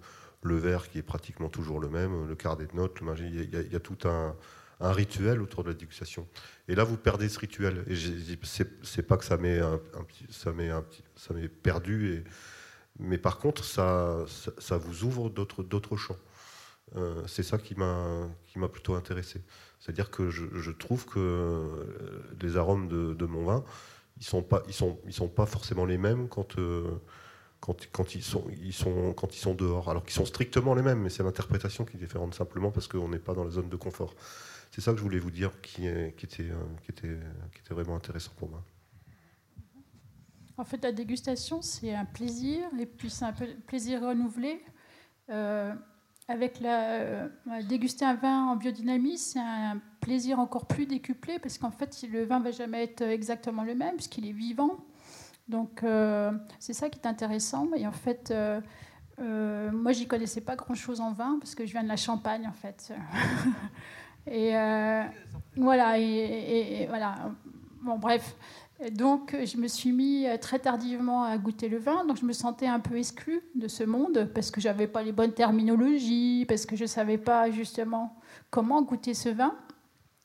[0.42, 3.80] le verre qui est pratiquement toujours le même, le quart des notes, il, y, a,
[3.80, 4.36] tout un,
[4.80, 6.28] un, rituel autour de la dégustation.
[6.68, 7.84] Et là, vous perdez ce rituel.
[7.88, 7.96] Et
[8.84, 9.60] c'est pas que ça m'est
[10.30, 10.54] ça
[11.16, 12.24] ça m'est perdu, et,
[13.00, 16.18] mais par contre, ça, ça, ça vous ouvre d'autres champs.
[16.96, 19.42] Euh, c'est ça qui m'a plutôt intéressé.
[19.80, 23.64] C'est-à-dire que je, trouve que euh, les arômes de, mon vin,
[24.18, 27.00] ils sont pas ils sont ils sont pas forcément les mêmes quand euh,
[27.62, 31.00] quand, ils sont, ils sont, quand ils sont dehors, alors qu'ils sont strictement les mêmes,
[31.00, 33.76] mais c'est l'interprétation qui est différente simplement parce qu'on n'est pas dans la zone de
[33.76, 34.16] confort.
[34.80, 37.20] C'est ça que je voulais vous dire qui, qui, était,
[37.70, 38.64] vraiment intéressant pour moi.
[40.56, 43.34] En fait, la dégustation, c'est un plaisir, et puis c'est un
[43.68, 44.64] plaisir renouvelé.
[45.30, 45.74] Euh,
[46.30, 47.28] avec la, euh,
[47.68, 52.24] déguster un vin en biodynamie, c'est un plaisir encore plus décuplé, parce qu'en fait, le
[52.24, 54.78] vin ne va jamais être exactement le même, puisqu'il est vivant.
[55.50, 57.68] Donc, euh, c'est ça qui est intéressant.
[57.76, 58.34] Et en fait,
[59.18, 62.54] moi, j'y connaissais pas grand-chose en vin, parce que je viens de la Champagne, en
[62.54, 62.94] fait.
[64.32, 64.54] et
[65.56, 67.16] voilà, et, voilà.
[67.82, 68.36] Bon, bref.
[68.92, 72.32] Donc, je me suis mis euh, très tardivement à goûter le vin, donc je me
[72.32, 76.66] sentais un peu exclue de ce monde parce que j'avais pas les bonnes terminologies, parce
[76.66, 78.16] que je savais pas justement
[78.50, 79.54] comment goûter ce vin,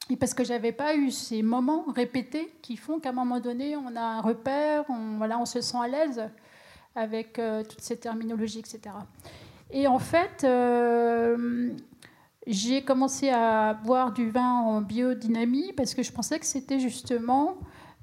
[0.09, 3.75] et parce que j'avais pas eu ces moments répétés qui font qu'à un moment donné,
[3.77, 6.23] on a un repère, on, voilà, on se sent à l'aise
[6.95, 8.95] avec euh, toutes ces terminologies, etc.
[9.73, 11.73] Et en fait, euh,
[12.47, 17.57] j'ai commencé à boire du vin en biodynamie parce que je pensais que c'était justement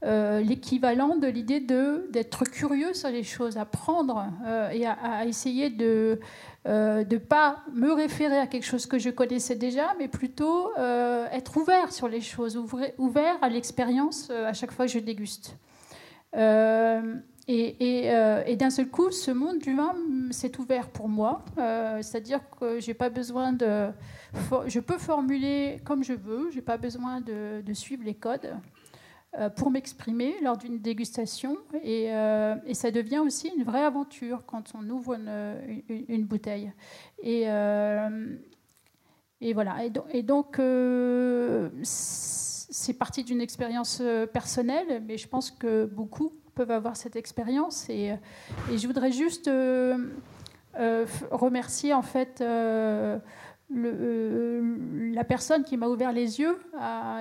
[0.04, 5.70] euh, l'équivalent de l'idée d'être curieux sur les choses, à prendre euh, et à, essayer
[5.70, 6.20] de
[6.66, 11.58] ne euh, pas me référer à quelque chose que je connaissais déjà, mais plutôt être
[11.58, 12.60] ouvert sur les choses,
[12.98, 15.56] ouvert à l'expérience à chaque fois que je déguste.
[17.48, 18.06] Et,
[18.48, 19.94] et, d'un seul coup, ce monde du vin
[20.32, 21.44] s'est ouvert pour moi,
[22.02, 23.90] c'est-à-dire que j'ai pas besoin de,
[24.68, 28.56] je peux formuler comme je veux, j'ai pas besoin de, suivre les codes.
[29.40, 31.56] Euh, pour m'exprimer lors d'une dégustation.
[31.86, 36.74] Euh, et, ça devient aussi une vraie aventure quand on ouvre une, bouteille.
[37.26, 38.38] Euh,
[39.40, 39.86] et, voilà.
[40.12, 40.60] Et, donc,
[41.82, 47.90] c'est parti d'une expérience personnelle, mais je pense que beaucoup peuvent avoir cette expérience.
[47.90, 48.14] Et,
[48.74, 49.50] je voudrais juste
[51.32, 52.44] remercier en fait
[53.74, 56.60] euh, la personne qui m'a ouvert les yeux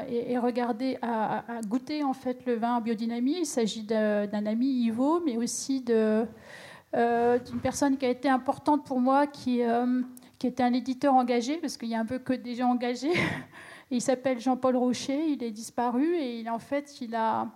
[0.09, 3.39] et, regardé, a, goûté en fait le vin en biodynamie.
[3.41, 9.01] Il s'agit d'un ami Ivo, mais aussi euh, d'une personne qui a été importante pour
[9.01, 10.03] moi, qui, euh,
[10.39, 13.13] qui était un éditeur engagé, parce qu'il y a un peu que des gens engagés.
[13.91, 17.49] il s'appelle Jean-Paul Rocher, il est disparu et il, en fait, il a,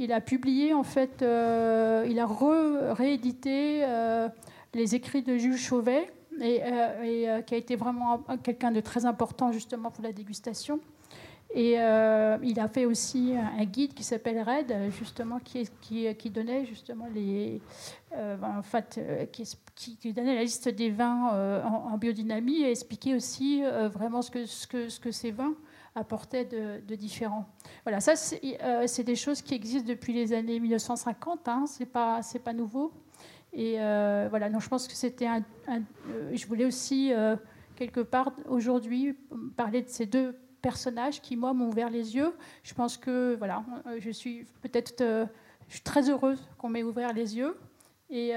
[0.00, 2.26] il a publié, en fait, il a
[2.94, 3.84] réédité
[4.74, 9.04] les écrits de Jules Chauvet et, euh, euh, qui a été vraiment quelqu'un de très
[9.04, 10.80] important justement pour la dégustation.
[11.52, 16.64] Et euh, il a fait aussi un guide qui s'appelle Red, justement, qui, qui, donnait
[16.64, 17.60] justement les,
[18.16, 19.00] en fait,
[19.32, 24.68] qui, donnait la liste des vins en, biodynamie et expliquait aussi vraiment ce que, ce,
[24.68, 25.54] que, ce que ces vins
[25.94, 27.46] apportaient de, de différent.
[27.84, 32.52] Voilà, ça, c'est des choses qui existent depuis les années 1950, hein, c'est pas, pas
[32.52, 32.92] nouveau.
[33.52, 37.36] Et euh, voilà, donc je pense que c'était un, euh, je voulais aussi, euh,
[37.76, 39.16] quelque part, aujourd'hui,
[39.56, 42.32] parler de ces deux personnages qui, moi, m'ont ouvert les yeux.
[42.62, 43.64] Je pense que, voilà,
[43.98, 45.02] je suis peut-être.
[45.68, 47.56] je suis très heureuse qu'on m'ait ouvert les yeux.
[48.10, 48.34] Et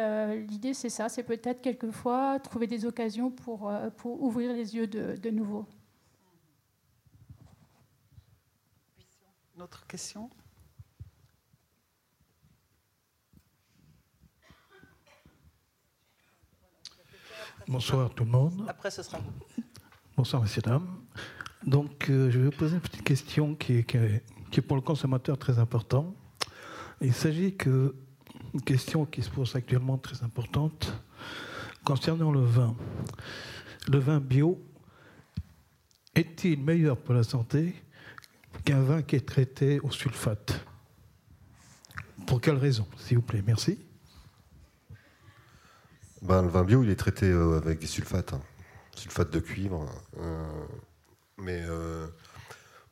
[0.49, 5.29] l'idée, c'est ça, c'est peut-être quelquefois trouver des occasions pour, pour ouvrir les yeux de
[5.29, 5.65] nouveau.
[9.55, 10.31] Notre question?
[17.67, 18.65] Bonsoir tout le monde.
[18.67, 19.19] Après, ce sera
[20.17, 20.87] Bonsoir, messieurs, dames.
[21.63, 24.81] Donc, euh, je vais vous poser une petite question qui est, qui est, pour le
[24.81, 26.15] consommateur très important.
[26.99, 27.95] Il s'agit que
[28.55, 30.93] une question qui se pose actuellement très importante
[31.83, 32.75] concernant le vin.
[33.87, 34.59] Le vin bio
[36.15, 37.75] est-il meilleur pour la santé
[38.63, 40.65] qu'un vin qui est traité au sulfate
[42.27, 43.43] Pour quelle raison, s'il vous plaît?
[43.45, 43.77] Merci.
[46.21, 48.41] Ben, le vin bio, il est traité euh, avec des sulfates, hein.
[48.95, 49.85] sulfates de cuivre.
[50.19, 50.65] Euh,
[51.37, 52.07] mais euh,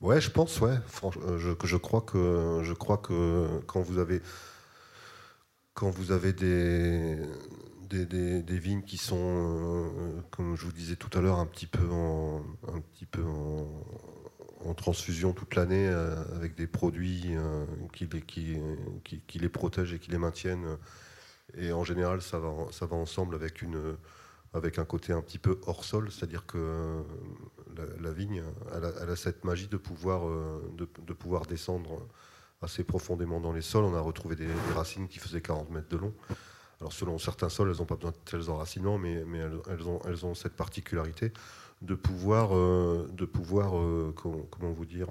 [0.01, 0.76] ouais, je pense, ouais.
[1.38, 4.22] Je, crois que je crois que quand vous avez
[5.74, 7.17] quand vous avez des
[7.95, 9.91] des, vignes qui sont,
[10.31, 11.87] comme je vous disais tout à l'heure, un petit peu
[14.63, 15.87] en transfusion toute l'année
[16.35, 17.35] avec des produits
[17.93, 18.07] qui,
[19.03, 20.77] qui, les protègent et qui les maintiennent
[21.57, 23.97] et en général, ça va, ensemble avec, une,
[24.53, 27.01] un côté un petit peu hors sol, c'est-à-dire que euh,
[27.99, 32.07] la, vigne, elle a, cette magie euh, de, pouvoir descendre
[32.61, 33.83] assez profondément dans les sols.
[33.83, 36.13] On a retrouvé des, racines qui faisaient 40 mètres de long.
[36.82, 39.23] Alors selon certains sols, elles n'ont pas besoin de tels enracinements, mais,
[39.69, 41.32] elles, ont, cette particularité
[41.84, 43.73] de pouvoir, euh, de pouvoir
[44.15, 45.07] comment vous dire,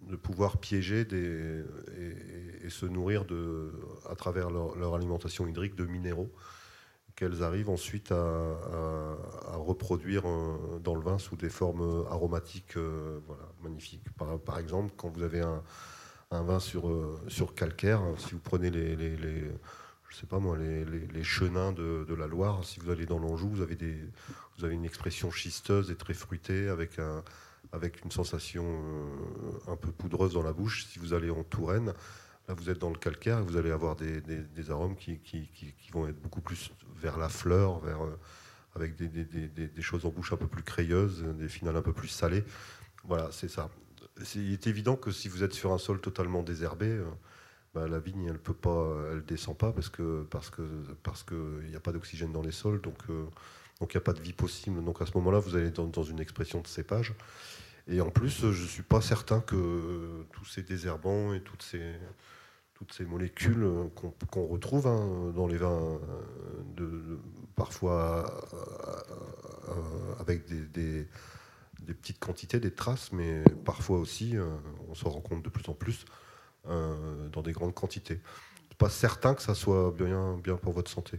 [0.00, 3.72] de pouvoir piéger et, se nourrir de,
[4.08, 6.30] à travers leur, alimentation hydrique de minéraux
[7.14, 8.56] qu'elles arrivent ensuite à,
[9.52, 12.78] reproduire euh, dans le vin sous des formes aromatiques
[13.62, 14.06] magnifiques.
[14.46, 15.62] Par, exemple, quand vous avez un,
[16.30, 16.90] vin sur,
[17.28, 19.50] sur calcaire, si vous prenez les,
[20.08, 23.62] je sais pas moi, les, chenins de, la Loire, si vous allez dans l'Anjou, vous
[23.62, 27.22] avez une expression chisteuse et très fruitée avec, un,
[27.72, 30.86] avec une sensation euh, un peu poudreuse dans la bouche.
[30.86, 31.92] Si vous allez en Touraine,
[32.48, 35.20] là vous êtes dans le calcaire, vous allez avoir des, arômes qui,
[35.92, 38.16] vont être beaucoup plus vers la fleur, euh,
[38.74, 42.44] avec des, choses en bouche un peu plus crayeuses, des finales un peu plus salées.
[43.04, 43.70] Voilà, c'est ça.
[44.34, 47.04] Il est évident que si vous êtes sur un sol totalement désherbé, euh,
[47.78, 50.62] bah, la vigne, elle peut pas, elle descend pas parce que parce que
[51.02, 52.98] parce que il n'y a pas d'oxygène dans les sols, donc
[53.80, 54.82] donc il n'y a pas de vie possible.
[54.84, 57.14] Donc à ce moment-là, vous allez dans, une expression de cépage.
[57.86, 61.94] Et en plus, je suis pas certain que tous ces désherbants et toutes ces,
[62.74, 63.66] toutes ces molécules
[64.30, 65.98] qu'on retrouve hein, dans les vins,
[66.76, 67.18] de,
[67.56, 68.26] parfois
[69.68, 71.06] euh, avec des,
[71.84, 74.46] des, petites quantités, des traces, mais parfois aussi, euh,
[74.88, 76.27] on s'en rend compte de plus en plus, euh,
[77.32, 78.20] dans des grandes quantités.
[78.78, 81.18] Pas certain que ça soit bien, pour votre santé.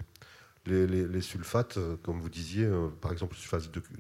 [0.66, 3.36] Les, sulfates, euh, comme vous disiez, euh, par exemple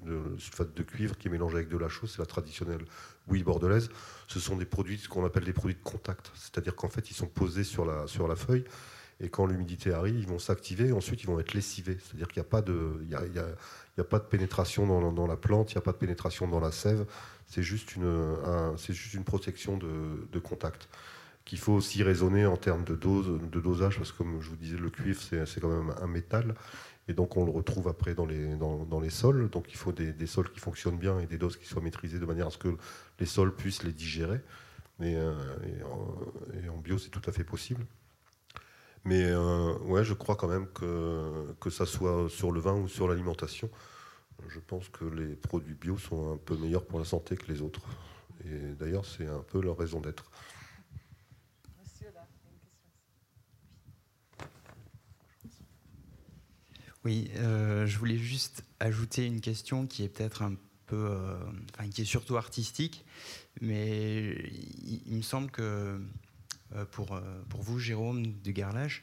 [0.05, 2.85] le sulfate de, cuivre qui est mélangé avec de la chaux, c'est la traditionnelle
[3.27, 3.89] bouillie bordelaise.
[4.27, 6.31] Ce sont des produits, ce qu'on appelle des produits de contact.
[6.35, 8.65] C'est-à-dire qu'en fait, ils sont posés sur la, feuille
[9.19, 11.97] et quand l'humidité arrive, ils vont s'activer et ensuite ils vont être lessivés.
[12.03, 15.97] C'est-à-dire qu'il n'y a, pas de, pénétration dans, la plante, il n'y a pas de
[15.97, 17.05] pénétration dans la sève.
[17.47, 20.87] C'est juste, une, protection de contact
[21.49, 24.55] qu'il faut aussi raisonner en termes de, dose, de dosage, parce que comme je vous
[24.55, 26.53] disais, le cuivre, c'est quand même un métal,
[27.07, 29.49] et donc on le retrouve après dans les, sols.
[29.49, 32.25] Donc il faut des, sols qui fonctionnent bien et des doses qui soient maîtrisées de
[32.27, 32.77] manière à ce que
[33.19, 34.41] les sols puissent les digérer.
[35.01, 35.33] Euh,
[36.53, 37.83] et, en, bio, c'est tout à fait possible.
[39.03, 42.87] Mais euh, ouais, je crois quand même que, que ça soit sur le vin ou
[42.87, 43.71] sur l'alimentation,
[44.49, 47.63] je pense que les produits bio sont un peu meilleurs pour la santé que les
[47.63, 47.81] autres.
[48.45, 50.29] Et d'ailleurs, c'est un peu leur raison d'être.
[57.09, 60.53] Oui, euh, je voulais juste ajouter une question qui est peut-être un
[60.85, 61.39] peu, euh,
[61.73, 63.03] enfin, qui est surtout artistique,
[63.61, 64.35] mais
[65.07, 65.99] il, me semble que
[66.75, 69.01] euh, pour, pour vous, Jérôme de Garlache,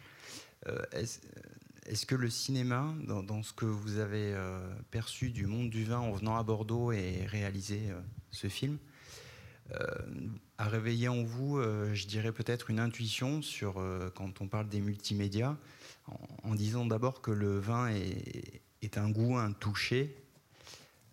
[0.92, 4.36] est-ce que le cinéma, dans, ce que vous avez
[4.92, 7.90] perçu du monde du vin en venant à Bordeaux et réaliser
[8.30, 8.78] ce film,
[10.58, 11.60] a réveillé en vous,
[11.92, 13.82] je dirais peut-être une intuition sur
[14.14, 15.56] quand on parle des multimédias,
[16.42, 20.16] en, disant d'abord que le vin est, un goût, un toucher.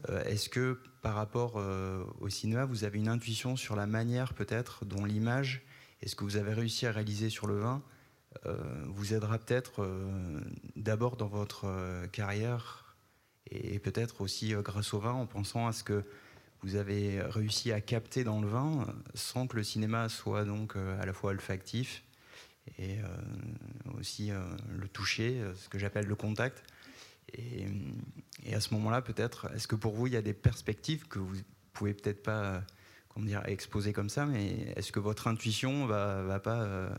[0.10, 4.34] Euh, est-ce que par rapport euh, au cinéma, vous avez une intuition sur la manière
[4.34, 5.64] peut-être dont l'image
[6.02, 7.82] est ce que vous avez réussi à réaliser sur le vin
[8.46, 9.88] euh, vous aidera peut-être
[10.76, 11.68] d'abord dans votre
[12.12, 12.96] carrière
[13.50, 16.04] et, peut-être aussi grâce au vin en pensant à ce que
[16.62, 21.06] vous avez réussi à capter dans le vin sans que le cinéma soit donc à
[21.06, 22.04] la fois olfactif
[22.78, 24.40] et euh, aussi euh,
[24.70, 26.64] le toucher, euh, ce que j'appelle le contact.
[27.34, 27.66] Et,
[28.54, 31.36] à ce moment-là, peut-être, est-ce que pour vous, il y a des perspectives que vous
[31.72, 32.62] pouvez peut-être pas
[33.10, 36.90] comment dire, exposer comme ça, mais est-ce que votre intuition va, va pas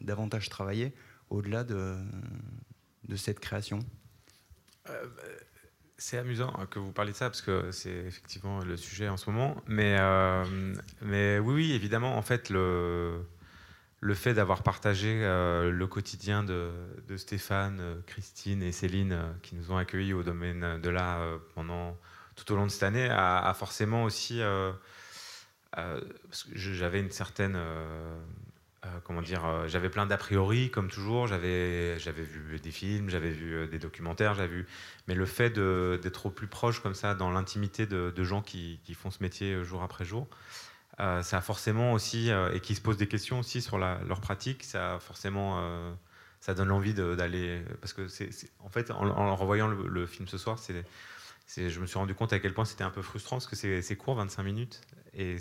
[0.00, 0.94] davantage travailler
[1.28, 1.96] au-delà de,
[3.04, 3.80] de cette création?
[5.98, 9.28] C'est amusant que vous parliez de ça parce que c'est effectivement le sujet en ce
[9.30, 9.62] moment.
[9.66, 9.98] Mais,
[11.02, 13.20] mais oui, oui, évidemment, en fait, le,
[14.06, 16.70] le fait d'avoir partagé euh, le quotidien de,
[17.16, 21.18] Stéphane, euh, Christine et Céline euh, qui nous ont accueillis au domaine de là
[21.56, 21.98] pendant
[22.36, 24.42] tout au long de cette année a, forcément aussi
[26.54, 27.58] j'avais une certaine
[29.04, 31.26] comment dire j'avais plein d'a priori comme toujours.
[31.26, 34.66] J'avais j'avais vu des films j'avais vu des documentaires j'avais vu.
[35.08, 39.10] Mais le fait d'être au plus proche comme ça dans l'intimité de, gens qui, font
[39.10, 40.28] ce métier jour après jour
[40.98, 44.20] euh, ça a forcément aussi, euh, et qui se posent des questions aussi sur leur
[44.20, 45.92] pratique, ça forcément, euh,
[46.40, 48.30] ça donne envie d'aller, parce que c'est,
[48.60, 50.58] en fait, en, revoyant le, film ce soir,
[51.56, 53.96] je me suis rendu compte à quel point c'était un peu frustrant, parce que c'est,
[53.96, 54.80] court, 25 minutes,
[55.12, 55.36] et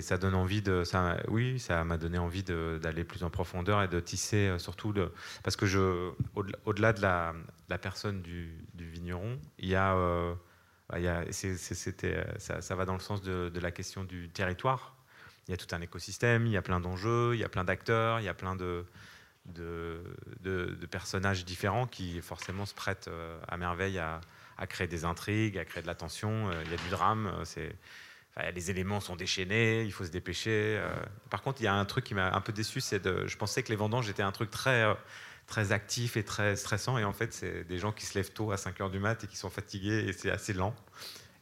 [0.00, 0.82] ça donne envie de,
[1.28, 4.94] oui, ça m'a donné envie d'aller plus en profondeur et de tisser surtout,
[5.42, 6.14] parce que
[6.64, 9.94] au-delà de la, personne du, vigneron, il y a
[11.30, 14.96] c'était, euh, ça, va dans le sens de, la question du territoire.
[15.48, 17.64] Il y a tout un écosystème, il y a plein d'enjeux, il y a plein
[17.64, 18.84] d'acteurs, il y a plein de,
[20.90, 24.20] personnages différents qui forcément se prêtent euh, à merveille à,
[24.68, 26.50] créer des intrigues, à créer de la tension.
[26.50, 27.32] Euh, il y a du drame.
[28.54, 30.80] Les éléments sont déchaînés, il faut se dépêcher.
[31.30, 33.36] Par contre, il y a un truc qui m'a un peu déçu, c'est de, je
[33.36, 34.86] pensais que les vendanges étaient un truc très
[35.50, 36.96] très actif et très stressant.
[36.96, 39.22] Et en fait, c'est des gens qui se lèvent tôt à 5 heures du mat
[39.22, 40.74] et qui sont fatigués et c'est assez lent.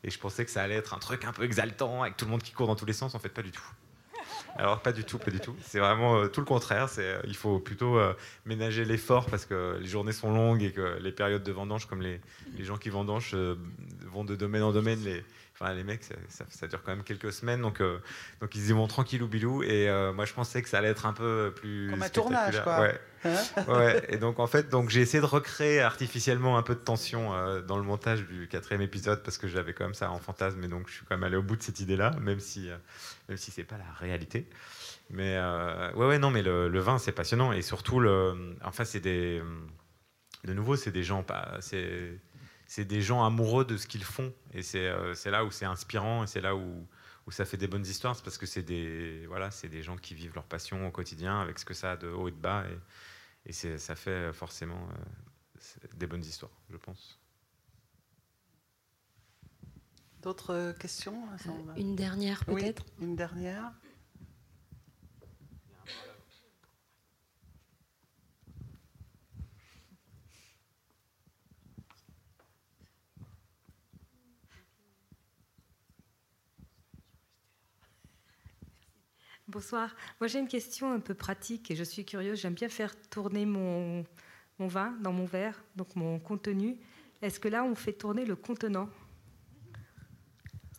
[0.02, 2.32] Et je pensais que ça allait être un truc un peu exaltant avec tout le
[2.32, 3.14] monde qui court dans tous les sens.
[3.14, 3.62] En fait, pas du tout.
[4.56, 5.54] Alors pas du tout, pas du tout.
[5.62, 6.88] C'est vraiment euh, tout le contraire.
[6.88, 8.14] C'est, euh, il faut plutôt euh,
[8.46, 12.00] ménager l'effort parce que les journées sont longues et que les périodes de vendange, comme
[12.00, 12.20] les,
[12.56, 13.36] les gens qui vendangent
[14.06, 15.00] vont de domaine en domaine,
[15.60, 17.82] enfin les mecs, ça, ça, dure quand même quelques semaines, donc
[18.40, 19.62] donc ils y vont tranquillou bilou.
[19.62, 22.80] Et moi je pensais que ça allait être un peu plus comme un tournage, quoi.
[22.80, 23.00] Ouais.
[23.24, 24.06] Hein ouais.
[24.10, 27.32] Et donc en fait, donc j'ai essayé de recréer artificiellement un peu de tension
[27.62, 30.68] dans le montage du quatrième épisode parce que j'avais quand même ça en fantasme, et
[30.68, 32.68] donc je suis quand même allé au bout de cette idée-là, même si
[33.28, 34.48] même si c'est pas la réalité.
[35.10, 37.52] Mais euh, ouais, ouais, non, mais le, vin, c'est passionnant.
[37.52, 39.42] Et surtout, le, enfin, c'est des.
[40.44, 41.56] De nouveau, c'est des gens pas.
[41.60, 42.20] C'est,
[42.68, 44.32] c'est des gens amoureux de ce qu'ils font.
[44.52, 46.86] Et c'est, euh, là où c'est inspirant et c'est là où,
[47.26, 48.14] où ça fait des bonnes histoires.
[48.14, 51.40] C'est parce que c'est des, voilà, c'est des gens qui vivent leur passion au quotidien
[51.40, 52.64] avec ce que ça a de haut et de bas.
[53.46, 57.18] Et, et ça fait forcément euh, des bonnes histoires, je pense.
[60.20, 61.26] D'autres questions
[61.76, 62.84] Une dernière peut-être?
[63.00, 63.72] Une dernière
[79.48, 79.96] Bonsoir.
[80.20, 82.38] Moi, j'ai une question un peu pratique et je suis curieuse.
[82.38, 84.04] J'aime bien faire tourner mon,
[84.58, 86.78] mon, vin dans mon verre, donc mon contenu.
[87.22, 88.90] Est-ce que là, on fait tourner le contenant?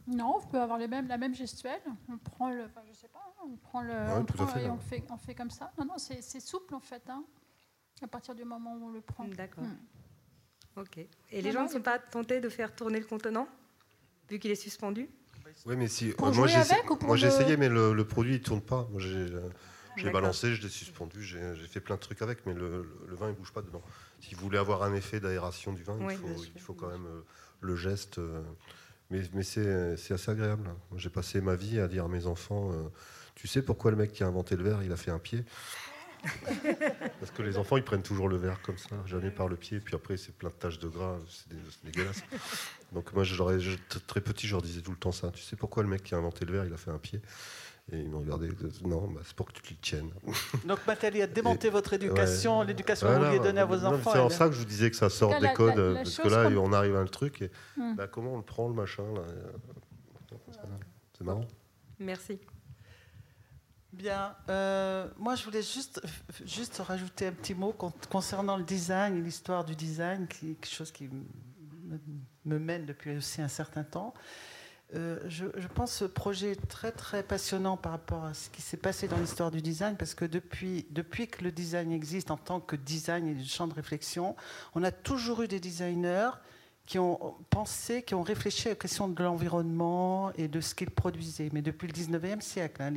[0.05, 1.81] Non, vous pouvez avoir les mêmes, la même gestuelle.
[2.09, 4.77] On prend le, enfin, je sais pas, hein, on prend le, on prend et on
[4.77, 5.71] fait, on fait comme ça.
[5.77, 7.09] Non, non, c'est souple en fait.
[7.09, 7.23] Hein,
[8.01, 9.27] à partir du moment où on le prend.
[9.27, 9.63] D'accord.
[9.63, 9.77] Hmm.
[10.77, 10.99] Ok.
[11.31, 13.47] Et les gens ne sont pas tentés de faire tourner le contenant
[14.29, 15.09] vu qu'il est suspendu?
[15.65, 16.09] Oui, mais si.
[16.09, 16.57] Euh, moi, j'ai
[17.01, 18.87] moi, j'ai essayé, mais le, produit, il tourne pas.
[18.91, 19.15] Moi, j'ai.
[19.15, 23.35] Euh, balancé, je l'ai suspendu, j'ai fait plein de trucs avec, mais le, vin il
[23.35, 23.81] bouge pas dedans.
[24.21, 27.05] Si vous voulez avoir un effet d'aération du vin, il, faut, il, faut, quand même
[27.05, 27.21] euh,
[27.59, 28.19] le geste.
[29.09, 30.69] mais, mais c'est assez agréable.
[30.95, 32.71] J'ai passé ma vie à dire à mes enfants
[33.35, 35.43] Tu sais pourquoi le mec qui a inventé le verre, il a fait un pied?
[37.19, 39.79] Parce que les enfants, ils prennent toujours le verre comme ça, jamais par le pied,
[39.79, 42.23] puis après, c'est plein de taches de gras, c'est dégueulasse.
[42.91, 43.23] Donc moi,
[44.07, 45.31] très petit, je leur disais tout le temps ça.
[45.31, 47.21] Tu sais pourquoi le mec qui a inventé le verre, il a fait un pied?
[47.91, 48.49] Et ils m'ont regardé,
[48.83, 50.11] non, bah, c'est pour que tu le tiennes.
[50.65, 54.11] Donc Nathalie a démonté votre éducation, l'éducation que vous vouliez donner à vos enfants.
[54.13, 56.49] C'est en ça que je vous disais que ça sort des codes, parce que là,
[56.59, 57.95] on arrive à un truc, et hmm.
[57.95, 59.03] bah, comment on le prend, le machin
[61.17, 61.47] C'est marrant.
[61.99, 62.39] Merci.
[63.91, 66.01] Bien, euh, moi je voulais juste,
[66.45, 67.75] juste rajouter un petit mot
[68.09, 71.09] concernant le design et l'histoire du design, qui quelque chose qui
[72.45, 74.13] me, mène depuis aussi un certain temps.
[74.95, 78.61] Euh, je, pense que ce projet est très très passionnant par rapport à ce qui
[78.61, 82.37] s'est passé dans l'histoire du design, parce que depuis, depuis que le design existe en
[82.37, 84.35] tant que design et champ de réflexion,
[84.75, 86.31] on a toujours eu des designers
[86.89, 90.89] qui ont pensé, qui ont réfléchi à la question de l'environnement et de ce qu'ils
[90.89, 92.81] produisaient, mais depuis le 19e siècle.
[92.81, 92.91] Hein,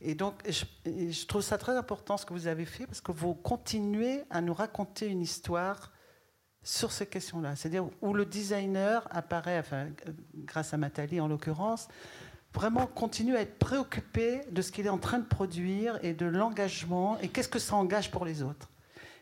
[0.00, 3.12] et donc, je, je, trouve ça très important ce que vous avez fait, parce que
[3.12, 5.92] vous continuez à nous raconter une histoire
[6.64, 9.86] sur ces questions-là, c'est-à-dire où le designer apparaît, enfin,
[10.34, 11.86] grâce à Matali en l'occurrence,
[12.52, 16.26] vraiment continue à être préoccupé de ce qu'il est en train de produire et de
[16.26, 18.68] l'engagement, et qu'est-ce que ça engage pour les autres.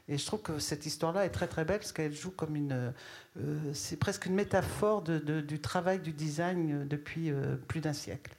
[0.09, 2.92] Et je trouve que cette histoire-là est très très belle parce qu'elle joue comme une.
[3.38, 8.34] Euh, c'est presque une métaphore de, du travail du design depuis euh, plus d'un siècle.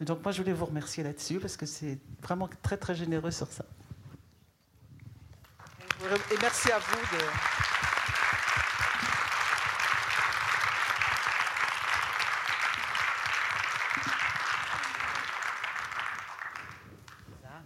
[0.00, 3.48] donc moi je voulais vous remercier là-dessus parce que c'est vraiment très très généreux sur
[3.48, 3.64] ça.
[6.30, 7.22] Et merci à vous de.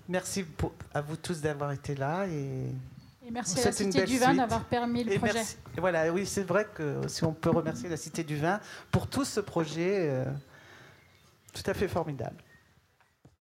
[0.09, 0.45] Merci
[0.95, 2.71] à vous tous d'avoir été là et
[3.33, 5.43] merci à la Cité du Vin d'avoir permis le projet.
[5.79, 8.61] voilà, oui, c'est vrai que si on peut remercier la Cité du Vin
[8.91, 10.25] pour tout ce projet euh,
[11.53, 12.37] tout à fait formidable.